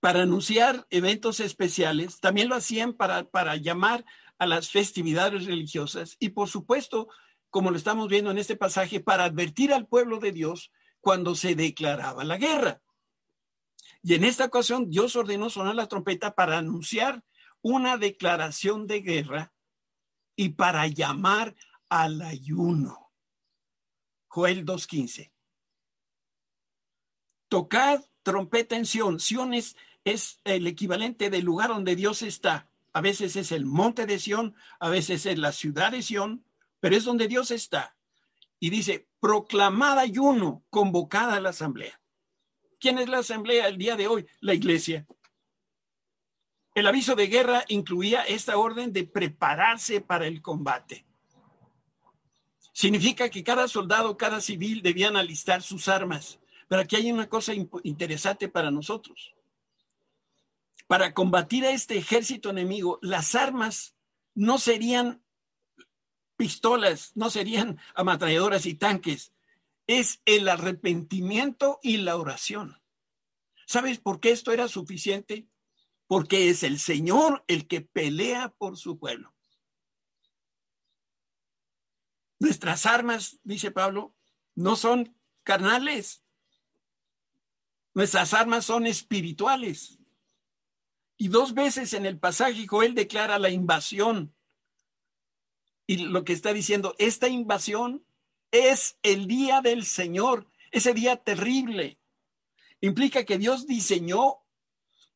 para 0.00 0.22
anunciar 0.22 0.84
eventos 0.90 1.38
especiales, 1.38 2.18
también 2.18 2.48
lo 2.48 2.56
hacían 2.56 2.92
para, 2.92 3.30
para 3.30 3.54
llamar 3.54 4.04
a 4.38 4.46
las 4.46 4.70
festividades 4.70 5.44
religiosas 5.44 6.16
y 6.18 6.30
por 6.30 6.48
supuesto, 6.48 7.06
como 7.48 7.70
lo 7.70 7.76
estamos 7.76 8.08
viendo 8.08 8.32
en 8.32 8.38
este 8.38 8.56
pasaje, 8.56 8.98
para 8.98 9.22
advertir 9.22 9.72
al 9.72 9.86
pueblo 9.86 10.18
de 10.18 10.32
Dios 10.32 10.72
cuando 11.00 11.36
se 11.36 11.54
declaraba 11.54 12.24
la 12.24 12.38
guerra. 12.38 12.82
Y 14.02 14.14
en 14.14 14.24
esta 14.24 14.46
ocasión 14.46 14.90
Dios 14.90 15.14
ordenó 15.14 15.50
sonar 15.50 15.76
la 15.76 15.86
trompeta 15.86 16.34
para 16.34 16.58
anunciar 16.58 17.22
una 17.62 17.96
declaración 17.96 18.88
de 18.88 19.02
guerra 19.02 19.52
y 20.34 20.48
para 20.48 20.88
llamar 20.88 21.54
al 21.88 22.22
ayuno. 22.22 23.05
Joel 24.36 24.66
2.15. 24.66 25.30
Tocad 27.48 28.04
trompeta 28.22 28.76
en 28.76 28.84
Sión. 28.84 29.18
Sión 29.18 29.54
es, 29.54 29.76
el 30.44 30.66
equivalente 30.66 31.30
del 31.30 31.46
lugar 31.46 31.70
donde 31.70 31.96
Dios 31.96 32.20
está. 32.20 32.68
A 32.92 33.00
veces 33.00 33.34
es 33.36 33.50
el 33.50 33.64
monte 33.64 34.04
de 34.04 34.18
Sión, 34.18 34.54
a 34.78 34.90
veces 34.90 35.24
es 35.24 35.38
la 35.38 35.52
ciudad 35.52 35.92
de 35.92 36.02
Sión, 36.02 36.44
pero 36.80 36.94
es 36.94 37.04
donde 37.04 37.28
Dios 37.28 37.50
está. 37.50 37.96
Y 38.60 38.68
dice, 38.68 39.08
proclamad 39.20 39.98
ayuno, 39.98 40.66
convocada 40.68 41.36
a 41.36 41.40
la 41.40 41.48
asamblea. 41.48 41.98
¿Quién 42.78 42.98
es 42.98 43.08
la 43.08 43.20
asamblea 43.20 43.68
el 43.68 43.78
día 43.78 43.96
de 43.96 44.06
hoy? 44.06 44.26
La 44.40 44.52
iglesia. 44.52 45.06
El 46.74 46.86
aviso 46.86 47.14
de 47.14 47.28
guerra 47.28 47.64
incluía 47.68 48.20
esta 48.24 48.58
orden 48.58 48.92
de 48.92 49.04
prepararse 49.04 50.02
para 50.02 50.26
el 50.26 50.42
combate. 50.42 51.06
Significa 52.76 53.30
que 53.30 53.42
cada 53.42 53.68
soldado, 53.68 54.18
cada 54.18 54.42
civil 54.42 54.82
debían 54.82 55.16
alistar 55.16 55.62
sus 55.62 55.88
armas. 55.88 56.38
Pero 56.68 56.82
aquí 56.82 56.96
hay 56.96 57.10
una 57.10 57.26
cosa 57.26 57.54
interesante 57.54 58.50
para 58.50 58.70
nosotros. 58.70 59.34
Para 60.86 61.14
combatir 61.14 61.64
a 61.64 61.70
este 61.70 61.96
ejército 61.96 62.50
enemigo, 62.50 62.98
las 63.00 63.34
armas 63.34 63.96
no 64.34 64.58
serían 64.58 65.22
pistolas, 66.36 67.12
no 67.14 67.30
serían 67.30 67.80
ametralladoras 67.94 68.66
y 68.66 68.74
tanques. 68.74 69.32
es 69.86 70.20
el 70.26 70.46
arrepentimiento 70.46 71.78
y 71.82 71.96
la 71.96 72.16
oración. 72.16 72.82
¿Sabes 73.64 74.00
por 74.00 74.20
qué 74.20 74.32
esto 74.32 74.52
era 74.52 74.68
suficiente? 74.68 75.48
Porque 76.06 76.50
es 76.50 76.62
el 76.62 76.78
Señor 76.78 77.42
el 77.48 77.66
que 77.68 77.80
pelea 77.80 78.50
por 78.58 78.76
su 78.76 78.98
pueblo. 78.98 79.35
Nuestras 82.38 82.86
armas, 82.86 83.38
dice 83.44 83.70
Pablo, 83.70 84.14
no 84.54 84.76
son 84.76 85.16
carnales. 85.42 86.24
Nuestras 87.94 88.34
armas 88.34 88.66
son 88.66 88.86
espirituales. 88.86 89.98
Y 91.16 91.28
dos 91.28 91.54
veces 91.54 91.94
en 91.94 92.04
el 92.04 92.18
pasaje 92.18 92.66
Joel 92.66 92.94
declara 92.94 93.38
la 93.38 93.48
invasión. 93.48 94.34
Y 95.86 95.98
lo 95.98 96.24
que 96.24 96.32
está 96.32 96.52
diciendo, 96.52 96.94
esta 96.98 97.28
invasión 97.28 98.04
es 98.50 98.98
el 99.02 99.26
día 99.26 99.60
del 99.60 99.84
Señor, 99.84 100.50
ese 100.72 100.92
día 100.92 101.16
terrible. 101.16 101.98
Implica 102.80 103.24
que 103.24 103.38
Dios 103.38 103.66
diseñó, 103.66 104.38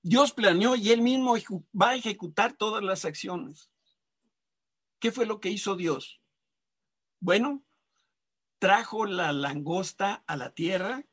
Dios 0.02 0.33
planeó 0.33 0.76
y 0.76 0.90
él 0.90 1.02
mismo 1.02 1.35
va 1.78 1.90
a 1.90 1.96
ejecutar 1.96 2.54
todas 2.54 2.83
las 2.83 3.04
acciones. 3.04 3.70
¿Qué 4.98 5.12
fue 5.12 5.26
lo 5.26 5.40
que 5.40 5.50
hizo 5.50 5.76
Dios? 5.76 6.19
Bueno, 7.20 7.62
trajo 8.59 9.06
la 9.06 9.33
langosta 9.33 10.24
a 10.26 10.37
la 10.37 10.52
tierra, 10.52 11.04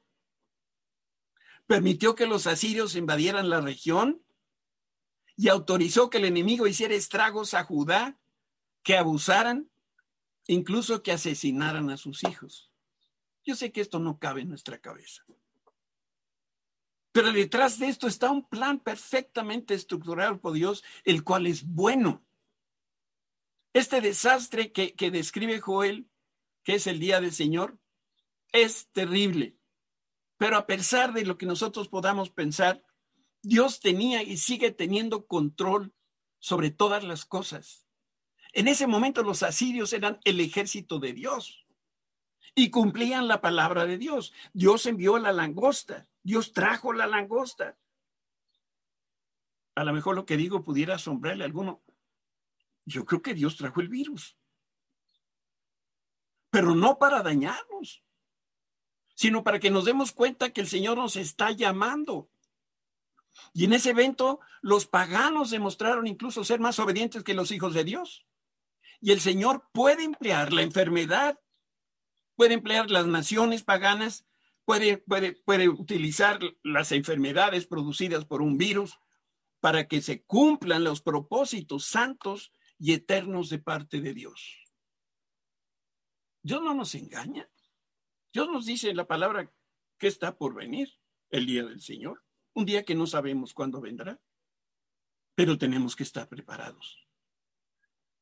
permitió 1.66 2.16
que 2.16 2.26
los 2.26 2.48
asirios 2.48 2.96
invadieran 2.96 3.50
la 3.50 3.62
región 3.62 4.24
y 5.36 5.50
autorizó 5.50 6.10
que 6.10 6.18
el 6.18 6.26
enemigo 6.26 6.66
hiciera 6.66 6.96
estragos 6.96 7.54
a 7.54 7.64
Judá, 7.66 8.18
que 8.84 8.98
abusaran, 8.98 9.70
incluso 10.48 11.04
que 11.04 11.12
asesinaran 11.12 11.90
a 11.90 11.98
sus 11.98 12.24
hijos. 12.24 12.72
Yo 13.44 13.56
sé 13.56 13.72
que 13.72 13.82
esto 13.82 14.00
no 14.00 14.18
cabe 14.18 14.42
en 14.42 14.50
nuestra 14.50 14.80
cabeza. 14.80 15.26
Pero 17.12 17.32
detrás 17.32 17.80
de 17.80 17.88
esto 17.88 18.08
está 18.08 18.32
un 18.32 18.48
plan 18.48 18.80
perfectamente 18.80 19.74
estructurado 19.74 20.40
por 20.40 20.54
Dios, 20.54 20.84
el 21.04 21.24
cual 21.24 21.48
es 21.48 21.66
bueno. 21.66 22.27
Este 23.78 24.02
desastre 24.02 24.72
que, 24.72 24.96
que 24.96 25.12
describe 25.12 25.60
Joel, 25.60 26.10
que 26.64 26.74
es 26.74 26.88
el 26.88 27.00
día 27.00 27.22
del 27.22 27.32
Señor, 27.32 27.78
es 28.52 28.90
terrible. 28.92 29.56
Pero 30.38 30.58
a 30.58 30.66
pesar 30.66 31.14
de 31.14 31.24
lo 31.26 31.38
que 31.38 31.46
nosotros 31.46 31.88
podamos 31.88 32.32
pensar, 32.32 32.84
Dios 33.44 33.80
tenía 33.80 34.24
y 34.24 34.38
sigue 34.38 34.72
teniendo 34.72 35.28
control 35.28 35.94
sobre 36.40 36.72
todas 36.72 37.04
las 37.04 37.24
cosas. 37.26 37.86
En 38.52 38.68
ese 38.68 38.88
momento 38.88 39.22
los 39.22 39.44
asirios 39.44 39.94
eran 39.94 40.20
el 40.24 40.40
ejército 40.40 40.98
de 40.98 41.14
Dios 41.14 41.68
y 42.56 42.72
cumplían 42.72 43.28
la 43.28 43.42
palabra 43.42 43.86
de 43.86 44.00
Dios. 44.00 44.34
Dios 44.54 44.88
envió 44.88 45.20
la 45.20 45.32
langosta, 45.34 46.08
Dios 46.24 46.52
trajo 46.52 46.94
la 46.94 47.06
langosta. 47.06 47.78
A 49.76 49.84
lo 49.84 49.94
mejor 49.94 50.16
lo 50.16 50.26
que 50.26 50.36
digo 50.36 50.64
pudiera 50.64 50.96
asombrarle 50.96 51.44
a 51.44 51.46
alguno. 51.46 51.84
Yo 52.88 53.06
creo 53.06 53.22
que 53.22 53.34
Dios 53.34 53.58
trajo 53.58 53.82
el 53.82 53.90
virus, 53.90 54.38
pero 56.50 56.74
no 56.74 56.98
para 56.98 57.22
dañarnos, 57.22 58.04
sino 59.14 59.44
para 59.44 59.60
que 59.60 59.70
nos 59.70 59.86
demos 59.86 60.12
cuenta 60.12 60.52
que 60.52 60.62
el 60.62 60.68
Señor 60.68 60.98
nos 60.98 61.16
está 61.18 61.52
llamando 61.52 62.30
y 63.54 63.66
en 63.66 63.74
ese 63.74 63.92
evento 63.92 64.40
los 64.62 64.86
paganos 64.86 65.50
demostraron 65.50 66.08
incluso 66.08 66.44
ser 66.44 66.60
más 66.60 66.80
obedientes 66.80 67.24
que 67.24 67.34
los 67.34 67.52
hijos 67.52 67.74
de 67.74 67.84
Dios. 67.84 68.26
Y 69.00 69.12
el 69.12 69.22
Señor 69.22 69.68
puede 69.74 70.04
emplear 70.04 70.54
la 70.54 70.64
enfermedad, 70.64 71.40
puede 72.36 72.56
emplear 72.56 72.90
las 72.90 73.06
naciones 73.06 73.64
paganas, 73.64 74.26
puede, 74.66 74.98
puede, 74.98 75.34
puede 75.34 75.70
utilizar 75.70 76.40
las 76.64 76.92
enfermedades 76.92 77.68
producidas 77.68 78.26
por 78.26 78.42
un 78.42 78.58
virus 78.58 78.98
para 79.60 79.88
que 79.88 80.02
se 80.02 80.24
cumplan 80.24 80.84
los 80.84 81.02
propósitos 81.02 81.86
santos 81.86 82.52
y 82.80 82.94
eternos 82.94 83.50
de 83.50 83.60
parte 83.60 84.02
de 84.02 84.14
Dios. 84.14 84.64
Dios 86.42 86.62
no 86.62 86.74
nos 86.74 86.96
engaña. 86.96 87.50
Dios 88.32 88.48
nos 88.50 88.66
dice 88.66 88.90
en 88.90 88.98
la 88.98 89.08
palabra 89.08 89.52
que 89.98 90.08
está 90.08 90.38
por 90.38 90.54
venir 90.54 90.94
el 91.30 91.46
día 91.46 91.66
del 91.66 91.82
Señor 91.82 92.24
un 92.58 92.66
día 92.66 92.84
que 92.84 92.96
no 92.96 93.06
sabemos 93.06 93.54
cuándo 93.54 93.80
vendrá, 93.80 94.20
pero 95.36 95.60
tenemos 95.60 95.96
que 95.96 96.02
estar 96.02 96.28
preparados. 96.28 97.08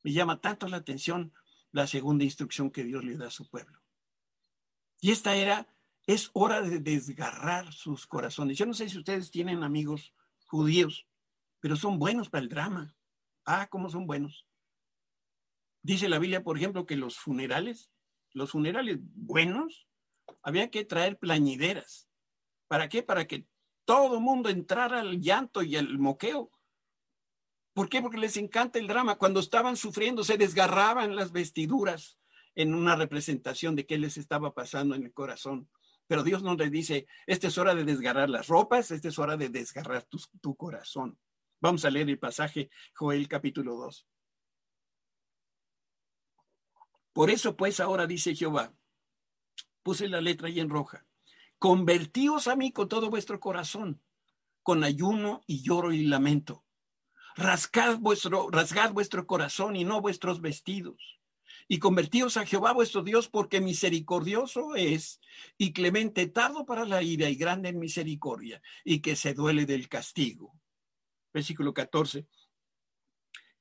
Me 0.03 0.11
llama 0.11 0.41
tanto 0.41 0.67
la 0.67 0.75
atención 0.75 1.33
la 1.71 1.87
segunda 1.87 2.25
instrucción 2.25 2.69
que 2.69 2.83
Dios 2.83 3.05
le 3.05 3.15
da 3.15 3.27
a 3.27 3.31
su 3.31 3.49
pueblo. 3.49 3.81
Y 4.99 5.11
esta 5.11 5.37
era, 5.37 5.73
es 6.05 6.31
hora 6.33 6.59
de 6.59 6.81
desgarrar 6.81 7.71
sus 7.71 8.07
corazones. 8.07 8.57
Yo 8.57 8.65
no 8.65 8.73
sé 8.73 8.89
si 8.89 8.97
ustedes 8.97 9.31
tienen 9.31 9.63
amigos 9.63 10.13
judíos, 10.47 11.07
pero 11.61 11.77
son 11.77 11.97
buenos 11.97 12.29
para 12.29 12.43
el 12.43 12.49
drama. 12.49 12.93
Ah, 13.45 13.67
cómo 13.69 13.89
son 13.89 14.07
buenos. 14.07 14.47
Dice 15.83 16.09
la 16.09 16.17
Biblia, 16.17 16.43
por 16.43 16.57
ejemplo, 16.57 16.85
que 16.85 16.95
los 16.95 17.17
funerales, 17.17 17.91
los 18.33 18.51
funerales 18.51 18.97
buenos, 19.01 19.87
había 20.41 20.71
que 20.71 20.83
traer 20.83 21.19
plañideras. 21.19 22.09
¿Para 22.67 22.89
qué? 22.89 23.03
Para 23.03 23.27
que 23.27 23.45
todo 23.85 24.19
mundo 24.19 24.49
entrara 24.49 25.01
al 25.01 25.21
llanto 25.21 25.61
y 25.61 25.75
al 25.75 25.99
moqueo. 25.99 26.49
¿Por 27.73 27.87
qué? 27.87 28.01
Porque 28.01 28.17
les 28.17 28.35
encanta 28.37 28.79
el 28.79 28.87
drama. 28.87 29.17
Cuando 29.17 29.39
estaban 29.39 29.77
sufriendo, 29.77 30.23
se 30.23 30.37
desgarraban 30.37 31.15
las 31.15 31.31
vestiduras 31.31 32.17
en 32.55 32.73
una 32.73 32.95
representación 32.95 33.75
de 33.75 33.85
qué 33.85 33.99
les 33.99 34.17
estaba 34.17 34.55
pasando 34.55 34.95
en 34.95 35.03
el 35.03 35.13
corazón. 35.13 35.69
Pero 36.07 36.23
Dios 36.23 36.41
no 36.41 36.55
les 36.55 36.71
dice, 36.71 37.05
esta 37.27 37.47
es 37.47 37.57
hora 37.59 37.75
de 37.75 37.83
desgarrar 37.83 38.29
las 38.29 38.47
ropas, 38.47 38.89
esta 38.89 39.09
es 39.09 39.19
hora 39.19 39.37
de 39.37 39.49
desgarrar 39.49 40.07
tu 40.41 40.55
corazón. 40.55 41.19
Vamos 41.59 41.85
a 41.85 41.89
leer 41.89 42.09
el 42.09 42.19
pasaje 42.19 42.69
Joel 42.93 43.27
capítulo 43.27 43.75
2. 43.75 44.07
Por 47.13 47.29
eso 47.29 47.55
pues 47.55 47.79
ahora 47.79 48.07
dice 48.07 48.35
Jehová, 48.35 48.73
puse 49.83 50.07
la 50.09 50.21
letra 50.21 50.47
ahí 50.47 50.59
en 50.59 50.69
roja, 50.69 51.05
Convertíos 51.57 52.47
a 52.47 52.55
mí 52.55 52.71
con 52.71 52.89
todo 52.89 53.09
vuestro 53.09 53.39
corazón, 53.39 54.01
con 54.61 54.83
ayuno 54.83 55.41
y 55.47 55.63
lloro 55.63 55.93
y 55.93 56.03
lamento. 56.03 56.65
Rasgad 57.35 57.97
vuestro, 57.99 58.49
rasgad 58.51 58.91
vuestro 58.91 59.25
corazón 59.25 59.75
y 59.75 59.83
no 59.83 60.01
vuestros 60.01 60.41
vestidos. 60.41 61.19
Y 61.67 61.79
convertíos 61.79 62.37
a 62.37 62.45
Jehová 62.45 62.73
vuestro 62.73 63.01
Dios, 63.01 63.29
porque 63.29 63.61
misericordioso 63.61 64.75
es 64.75 65.21
y 65.57 65.73
clemente 65.73 66.27
tardo 66.27 66.65
para 66.65 66.85
la 66.85 67.01
ira 67.01 67.29
y 67.29 67.35
grande 67.35 67.69
en 67.69 67.79
misericordia, 67.79 68.61
y 68.83 68.99
que 68.99 69.15
se 69.15 69.33
duele 69.33 69.65
del 69.65 69.89
castigo. 69.89 70.53
Versículo 71.35 71.73
14. 71.73 72.25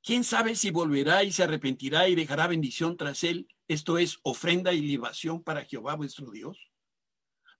¿Quién 0.01 0.23
sabe 0.23 0.55
si 0.55 0.71
volverá 0.71 1.25
y 1.25 1.33
se 1.33 1.43
arrepentirá 1.43 2.09
y 2.09 2.15
dejará 2.15 2.47
bendición 2.47 2.97
tras 2.97 3.25
él? 3.25 3.49
Esto 3.67 3.99
es 3.99 4.21
ofrenda 4.23 4.73
y 4.73 4.81
libación 4.81 5.43
para 5.43 5.65
Jehová 5.65 5.97
vuestro 5.97 6.31
Dios. 6.31 6.71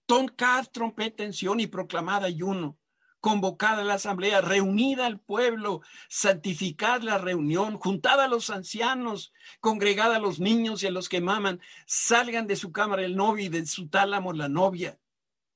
Toncad 0.05 0.67
trompeta 0.71 1.25
en 1.25 1.33
y 1.59 1.67
proclamad 1.67 2.23
ayuno. 2.23 2.79
Convocad 3.19 3.81
a 3.81 3.83
la 3.83 3.95
asamblea, 3.95 4.39
reunida 4.39 5.05
al 5.05 5.19
pueblo, 5.19 5.81
santificad 6.07 7.01
la 7.01 7.17
reunión, 7.17 7.77
juntad 7.77 8.21
a 8.21 8.29
los 8.29 8.49
ancianos, 8.49 9.33
congregad 9.59 10.13
a 10.13 10.19
los 10.19 10.39
niños 10.39 10.81
y 10.83 10.87
a 10.87 10.91
los 10.91 11.09
que 11.09 11.19
maman, 11.19 11.59
salgan 11.87 12.47
de 12.47 12.55
su 12.55 12.71
cámara 12.71 13.03
el 13.03 13.17
novio 13.17 13.47
y 13.47 13.49
de 13.49 13.65
su 13.65 13.89
tálamo 13.89 14.31
la 14.31 14.47
novia. 14.47 14.97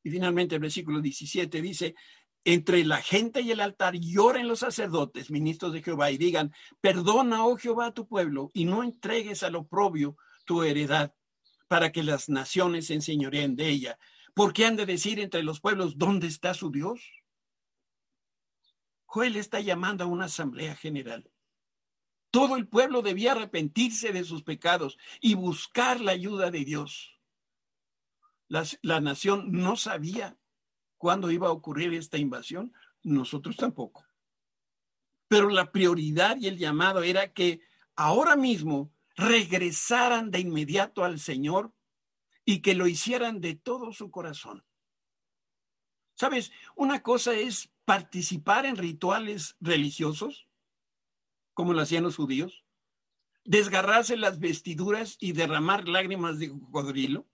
Y 0.04 0.10
finalmente 0.10 0.56
el 0.56 0.62
versículo 0.62 1.00
17 1.00 1.62
dice, 1.62 1.96
entre 2.44 2.84
la 2.86 3.02
gente 3.02 3.42
y 3.42 3.52
el 3.52 3.60
altar 3.60 3.96
lloren 3.96 4.48
los 4.48 4.60
sacerdotes, 4.60 5.30
ministros 5.30 5.74
de 5.74 5.84
Jehová, 5.84 6.12
y 6.12 6.18
digan, 6.18 6.54
perdona, 6.82 7.46
oh 7.46 7.58
Jehová, 7.58 7.94
tu 7.94 8.08
pueblo, 8.08 8.50
y 8.54 8.66
no 8.66 8.84
entregues 8.84 9.44
al 9.44 9.56
oprobio 9.56 10.18
tu 10.46 10.64
heredad, 10.64 11.14
para 11.68 11.92
que 11.92 12.04
las 12.04 12.30
naciones 12.30 12.88
se 12.88 12.96
enseñoreen 12.96 13.56
de 13.56 13.70
ella 13.70 14.00
¿Por 14.40 14.54
qué 14.54 14.66
han 14.66 14.78
de 14.78 14.86
decir 14.86 15.20
entre 15.20 15.44
los 15.44 15.60
pueblos 15.60 15.98
dónde 15.98 16.28
está 16.28 16.54
su 16.54 16.72
Dios? 16.72 17.02
Joel 19.04 19.36
está 19.36 19.60
llamando 19.60 20.06
a 20.06 20.08
una 20.08 20.26
asamblea 20.26 20.78
general. 20.78 21.30
Todo 22.32 22.56
el 22.56 22.66
pueblo 22.66 23.02
debía 23.02 23.34
arrepentirse 23.34 24.14
de 24.14 24.24
sus 24.24 24.44
pecados 24.44 24.98
y 25.20 25.34
buscar 25.34 26.00
la 26.00 26.14
ayuda 26.14 26.52
de 26.52 26.64
Dios. 26.64 27.20
La, 28.48 28.64
la 28.82 29.02
nación 29.02 29.52
no 29.52 29.76
sabía 29.76 30.39
cuándo 31.00 31.32
iba 31.32 31.48
a 31.48 31.52
ocurrir 31.52 31.96
esta 31.96 32.20
invasión, 32.20 32.72
nosotros 33.02 33.58
tampoco. 33.58 34.06
Pero 35.28 35.50
la 35.50 35.72
prioridad 35.72 36.38
y 36.38 36.48
el 36.48 36.60
llamado 36.60 37.02
era 37.02 37.34
que 37.34 37.62
ahora 37.96 38.36
mismo 38.36 38.92
regresaran 39.16 40.30
de 40.30 40.40
inmediato 40.40 41.04
al 41.04 41.20
Señor 41.20 41.74
y 42.46 42.62
que 42.62 42.76
lo 42.76 42.88
hicieran 42.88 43.42
de 43.42 43.56
todo 43.56 43.92
su 43.94 44.12
corazón. 44.12 44.64
Sabes, 46.16 46.52
una 46.76 47.02
cosa 47.02 47.34
es 47.34 47.72
participar 47.86 48.66
en 48.66 48.76
rituales 48.76 49.56
religiosos, 49.62 50.48
como 51.54 51.74
lo 51.74 51.82
hacían 51.82 52.04
los 52.04 52.18
judíos, 52.18 52.66
desgarrarse 53.46 54.18
las 54.18 54.40
vestiduras 54.40 55.18
y 55.20 55.32
derramar 55.32 55.88
lágrimas 55.88 56.40
de 56.40 56.50
cocodrilo. 56.50 57.26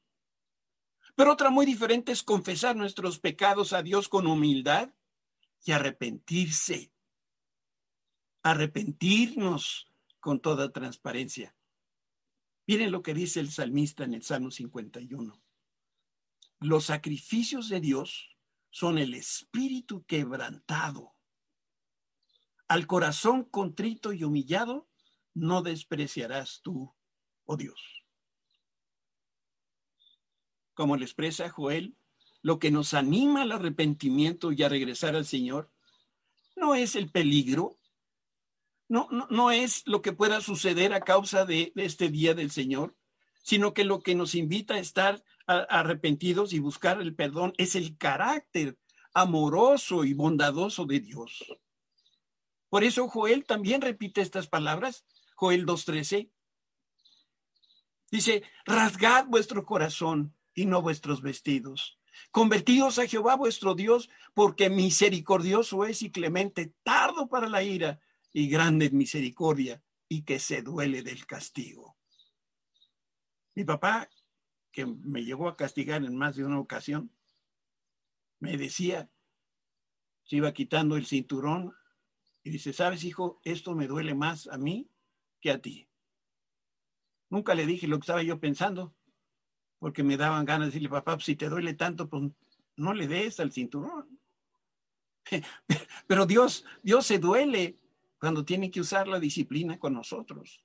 Pero 1.16 1.32
otra 1.32 1.50
muy 1.50 1.66
diferente 1.66 2.12
es 2.12 2.24
confesar 2.24 2.76
nuestros 2.76 3.20
pecados 3.20 3.74
a 3.74 3.82
Dios 3.82 4.10
con 4.10 4.28
humildad 4.28 4.94
y 5.64 5.72
arrepentirse. 5.72 6.92
Arrepentirnos 8.44 9.92
con 10.20 10.40
toda 10.40 10.72
transparencia. 10.72 11.56
Miren 12.68 12.92
lo 12.92 13.02
que 13.02 13.14
dice 13.14 13.40
el 13.40 13.52
salmista 13.52 14.04
en 14.04 14.14
el 14.14 14.24
Salmo 14.24 14.52
51. 14.52 15.42
Los 16.60 16.86
sacrificios 16.86 17.70
de 17.70 17.80
Dios 17.80 18.36
son 18.70 18.98
el 18.98 19.14
espíritu 19.14 20.04
quebrantado. 20.06 21.16
Al 22.68 22.88
corazón 22.88 23.44
contrito 23.44 24.12
y 24.12 24.24
humillado 24.24 24.90
no 25.34 25.62
despreciarás 25.62 26.62
tú, 26.62 26.94
oh 27.46 27.56
Dios. 27.56 28.05
Como 30.76 30.98
le 30.98 31.06
expresa 31.06 31.50
Joel, 31.50 31.98
lo 32.44 32.60
que 32.60 32.70
nos 32.70 32.94
anima 32.94 33.42
al 33.42 33.52
arrepentimiento 33.54 34.52
y 34.52 34.62
a 34.62 34.70
regresar 34.70 35.16
al 35.16 35.26
Señor 35.26 35.72
no 36.56 36.76
es 36.76 36.96
el 36.96 37.10
peligro, 37.10 37.80
no, 38.88 39.08
no, 39.10 39.50
es 39.50 39.82
lo 39.88 40.04
que 40.04 40.14
pueda 40.14 40.42
suceder 40.42 40.94
a 40.94 41.02
causa 41.02 41.46
de, 41.46 41.74
este 41.76 42.10
día 42.10 42.36
del 42.36 42.52
Señor, 42.52 42.96
sino 43.44 43.74
que 43.74 43.84
lo 43.84 44.00
que 44.00 44.14
nos 44.14 44.36
invita 44.36 44.76
a 44.76 44.80
estar 44.80 45.24
arrepentidos 45.48 46.54
y 46.54 46.60
buscar 46.60 47.02
el 47.02 47.16
perdón 47.16 47.54
es 47.58 47.76
el 47.76 47.98
carácter 47.98 48.78
amoroso 49.14 50.04
y 50.04 50.14
bondadoso 50.14 50.86
de 50.86 51.00
Dios. 51.00 51.46
Por 52.70 52.84
eso 52.84 53.08
Joel 53.08 53.46
también 53.46 53.82
repite 53.82 54.22
estas 54.22 54.48
palabras, 54.48 55.06
Joel 55.36 55.66
2.13. 55.66 56.30
Dice, 58.12 58.44
rasgad 58.66 59.26
vuestro 59.28 59.66
corazón 59.66 60.35
y 60.56 60.66
no 60.66 60.82
vuestros 60.82 61.22
vestidos. 61.22 62.00
Convertidos 62.32 62.98
a 62.98 63.08
Jehová 63.08 63.36
vuestro 63.36 63.76
Dios, 63.76 64.10
porque 64.34 64.70
misericordioso 64.70 65.86
es 65.86 66.02
y 66.02 66.12
clemente, 66.12 66.74
tardo 66.84 67.28
para 67.28 67.50
la 67.50 67.62
ira 67.62 68.00
y 68.32 68.48
grande 68.48 68.90
misericordia, 68.90 69.84
y 70.08 70.24
que 70.24 70.40
se 70.40 70.62
duele 70.62 71.04
del 71.04 71.26
castigo. 71.26 71.98
Mi 73.54 73.66
papá, 73.66 74.10
que 74.72 74.86
me 74.86 75.24
llegó 75.24 75.48
a 75.50 75.58
castigar 75.58 76.04
en 76.04 76.16
más 76.16 76.36
de 76.36 76.46
una 76.46 76.60
ocasión, 76.60 77.12
me 78.40 78.58
decía, 78.58 79.10
se 80.24 80.38
iba 80.38 80.54
quitando 80.54 80.96
el 80.96 81.06
cinturón 81.06 81.74
y 82.44 82.50
dice, 82.50 82.74
sabes, 82.74 83.04
hijo, 83.04 83.40
esto 83.44 83.76
me 83.76 83.88
duele 83.88 84.16
más 84.16 84.48
a 84.48 84.58
mí 84.58 84.90
que 85.42 85.52
a 85.52 85.62
ti. 85.62 85.88
Nunca 87.30 87.56
le 87.56 87.66
dije 87.66 87.88
lo 87.88 87.98
que 87.98 88.04
estaba 88.04 88.24
yo 88.24 88.40
pensando, 88.40 88.95
porque 89.80 90.04
me 90.04 90.18
daban 90.18 90.46
ganas 90.46 90.68
de 90.68 90.72
decirle, 90.72 90.90
papá, 90.90 91.16
pues, 91.16 91.26
si 91.26 91.36
te 91.36 91.50
duele 91.50 91.74
tanto, 91.74 92.10
pues 92.10 92.24
no 92.76 92.94
le 92.94 93.08
des 93.08 93.40
al 93.40 93.52
cinturón. 93.52 94.20
Pero 96.08 96.26
Dios, 96.26 96.66
Dios 96.84 97.06
se 97.06 97.20
duele 97.20 97.78
cuando 98.20 98.46
tiene 98.46 98.72
que 98.72 98.82
usar 98.82 99.08
la 99.08 99.20
disciplina 99.20 99.78
con 99.78 99.94
nosotros. 99.94 100.64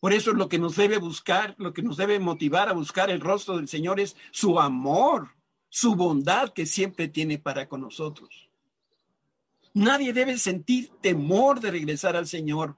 Por 0.00 0.12
eso 0.12 0.32
lo 0.32 0.48
que 0.48 0.58
nos 0.58 0.76
debe 0.76 0.98
buscar, 0.98 1.54
lo 1.58 1.72
que 1.72 1.82
nos 1.82 1.96
debe 1.96 2.20
motivar 2.20 2.68
a 2.68 2.74
buscar 2.74 3.10
el 3.10 3.20
rostro 3.20 3.56
del 3.56 3.68
Señor 3.68 3.98
es 3.98 4.16
su 4.30 4.60
amor, 4.60 5.30
su 5.68 5.96
bondad 5.96 6.52
que 6.52 6.66
siempre 6.66 7.08
tiene 7.08 7.38
para 7.38 7.68
con 7.68 7.80
nosotros. 7.80 8.48
Nadie 9.74 10.12
debe 10.12 10.38
sentir 10.38 10.90
temor 11.00 11.60
de 11.60 11.70
regresar 11.70 12.16
al 12.16 12.26
Señor, 12.26 12.76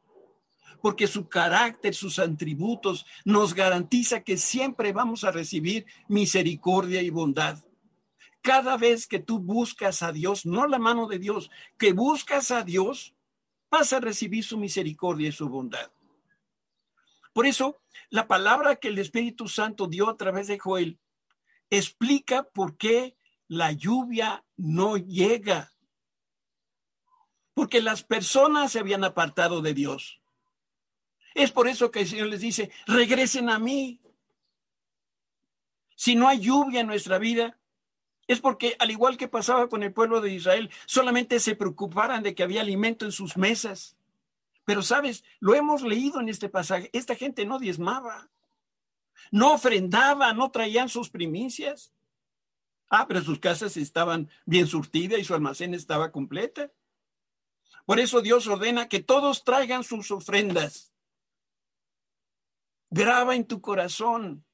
porque 0.81 1.07
su 1.07 1.29
carácter, 1.29 1.95
sus 1.95 2.19
atributos 2.19 3.07
nos 3.25 3.55
garantiza 3.55 4.23
que 4.23 4.37
siempre 4.37 4.93
vamos 4.93 5.25
a 5.25 5.31
recibir 5.31 5.87
misericordia 6.09 7.03
y 7.03 7.11
bondad. 7.11 7.59
Cada 8.41 8.77
vez 8.77 9.07
que 9.07 9.19
tú 9.19 9.41
buscas 9.41 10.03
a 10.03 10.13
Dios, 10.13 10.47
no 10.47 10.67
la 10.67 10.79
mano 10.79 11.07
de 11.07 11.19
Dios, 11.19 11.51
que 11.77 11.93
buscas 11.93 12.51
a 12.51 12.63
Dios, 12.63 13.15
vas 13.71 13.93
a 13.93 14.01
recibir 14.01 14.45
su 14.45 14.57
misericordia 14.57 15.29
y 15.29 15.33
su 15.33 15.49
bondad. 15.49 15.91
Por 17.33 17.47
eso, 17.47 17.81
la 18.11 18.27
palabra 18.27 18.77
que 18.77 18.89
el 18.89 18.99
Espíritu 18.99 19.49
Santo 19.49 19.87
dio 19.87 20.09
a 20.09 20.17
través 20.17 20.47
de 20.47 20.59
Joel 20.59 20.99
explica 21.71 22.45
por 22.45 22.77
qué 22.77 23.17
la 23.49 23.73
lluvia 23.73 24.45
no 24.57 24.97
llega. 24.97 25.73
Porque 27.55 27.81
las 27.81 28.03
personas 28.05 28.73
se 28.73 28.79
habían 28.79 29.05
apartado 29.05 29.61
de 29.61 29.75
Dios. 29.75 30.18
Es 31.39 31.53
por 31.53 31.69
eso 31.69 31.93
que 31.93 32.01
el 32.01 32.09
Señor 32.09 32.27
les 32.27 32.41
dice, 32.41 32.69
regresen 32.89 33.49
a 33.49 33.61
mí. 33.61 34.01
Si 35.95 36.17
no 36.17 36.27
hay 36.27 36.41
lluvia 36.41 36.81
en 36.81 36.89
nuestra 36.89 37.19
vida, 37.19 37.57
es 38.27 38.41
porque, 38.41 38.75
al 38.81 38.91
igual 38.91 39.17
que 39.17 39.29
pasaba 39.29 39.69
con 39.69 39.85
el 39.85 39.93
pueblo 39.93 40.21
de 40.21 40.33
Israel, 40.33 40.69
solamente 40.85 41.39
se 41.39 41.55
preocuparan 41.55 42.25
de 42.25 42.35
que 42.35 42.43
había 42.43 42.61
alimento 42.61 43.05
en 43.05 43.13
sus 43.13 43.37
mesas. 43.37 43.97
Pero, 44.65 44.83
¿sabes? 44.83 45.23
Lo 45.39 45.55
hemos 45.55 45.83
leído 45.83 46.21
en 46.21 46.29
este 46.29 46.49
pasaje. 46.49 46.91
Esta 46.93 47.15
gente 47.15 47.47
no 47.47 47.61
diezmaba, 47.61 48.29
no 49.31 49.55
ofrendaba, 49.55 50.33
no 50.33 50.51
traían 50.51 50.89
sus 50.89 51.09
primicias. 51.09 51.93
Ah, 52.91 53.07
pero 53.07 53.23
sus 53.23 53.39
casas 53.39 53.77
estaban 53.77 54.29
bien 54.45 54.67
surtidas 54.67 55.21
y 55.21 55.25
su 55.25 55.35
almacén 55.35 55.73
estaba 55.73 56.11
completa. 56.11 56.73
Por 57.87 58.01
eso 58.01 58.23
Dios 58.23 58.49
ordena 58.49 58.89
que 58.89 59.05
todos 59.05 59.45
traigan 59.45 59.85
sus 59.85 60.11
ofrendas. 60.11 60.93
Graba 62.91 63.35
en 63.35 63.47
tu 63.47 63.61
corazón 63.61 64.45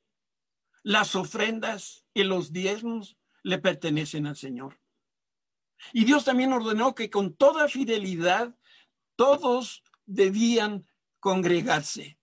las 0.82 1.14
ofrendas 1.14 2.04
y 2.12 2.24
los 2.24 2.52
diezmos 2.52 3.16
le 3.42 3.58
pertenecen 3.58 4.26
al 4.26 4.36
Señor. 4.36 4.80
Y 5.92 6.04
Dios 6.04 6.24
también 6.24 6.52
ordenó 6.52 6.94
que 6.94 7.10
con 7.10 7.34
toda 7.34 7.68
fidelidad 7.68 8.56
todos 9.16 9.82
debían 10.06 10.86
congregarse. 11.20 12.18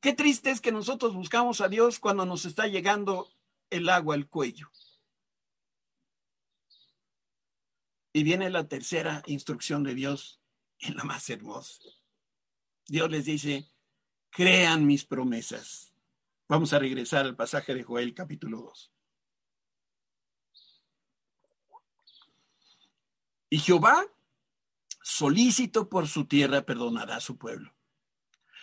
Qué 0.00 0.12
triste 0.12 0.50
es 0.50 0.60
que 0.60 0.72
nosotros 0.72 1.14
buscamos 1.14 1.60
a 1.60 1.68
Dios 1.68 1.98
cuando 1.98 2.26
nos 2.26 2.44
está 2.44 2.66
llegando 2.66 3.32
el 3.70 3.88
agua 3.88 4.14
al 4.14 4.28
cuello. 4.28 4.70
Y 8.12 8.22
viene 8.22 8.50
la 8.50 8.68
tercera 8.68 9.22
instrucción 9.26 9.82
de 9.82 9.94
Dios 9.94 10.40
y 10.78 10.92
la 10.92 11.04
más 11.04 11.28
hermosa. 11.30 11.82
Dios 12.86 13.10
les 13.10 13.24
dice, 13.24 13.70
crean 14.30 14.86
mis 14.86 15.04
promesas. 15.04 15.94
Vamos 16.48 16.72
a 16.72 16.78
regresar 16.78 17.24
al 17.24 17.36
pasaje 17.36 17.74
de 17.74 17.82
Joel 17.82 18.14
capítulo 18.14 18.60
2. 18.60 18.92
Y 23.50 23.58
Jehová, 23.58 24.04
solícito 25.02 25.88
por 25.88 26.08
su 26.08 26.26
tierra, 26.26 26.66
perdonará 26.66 27.16
a 27.16 27.20
su 27.20 27.38
pueblo. 27.38 27.74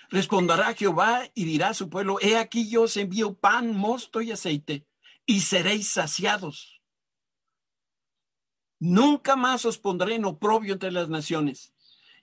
Responderá 0.10 0.74
Jehová 0.74 1.32
y 1.34 1.46
dirá 1.46 1.70
a 1.70 1.74
su 1.74 1.90
pueblo, 1.90 2.18
he 2.20 2.38
aquí 2.38 2.70
yo 2.70 2.84
os 2.84 2.98
envío 2.98 3.34
pan, 3.34 3.76
mosto 3.76 4.22
y 4.22 4.32
aceite, 4.32 4.86
y 5.26 5.40
seréis 5.42 5.94
saciados. 5.94 6.82
Nunca 8.78 9.36
más 9.36 9.64
os 9.66 9.78
pondré 9.78 10.16
en 10.16 10.26
oprobio 10.26 10.74
entre 10.74 10.92
las 10.92 11.08
naciones, 11.08 11.74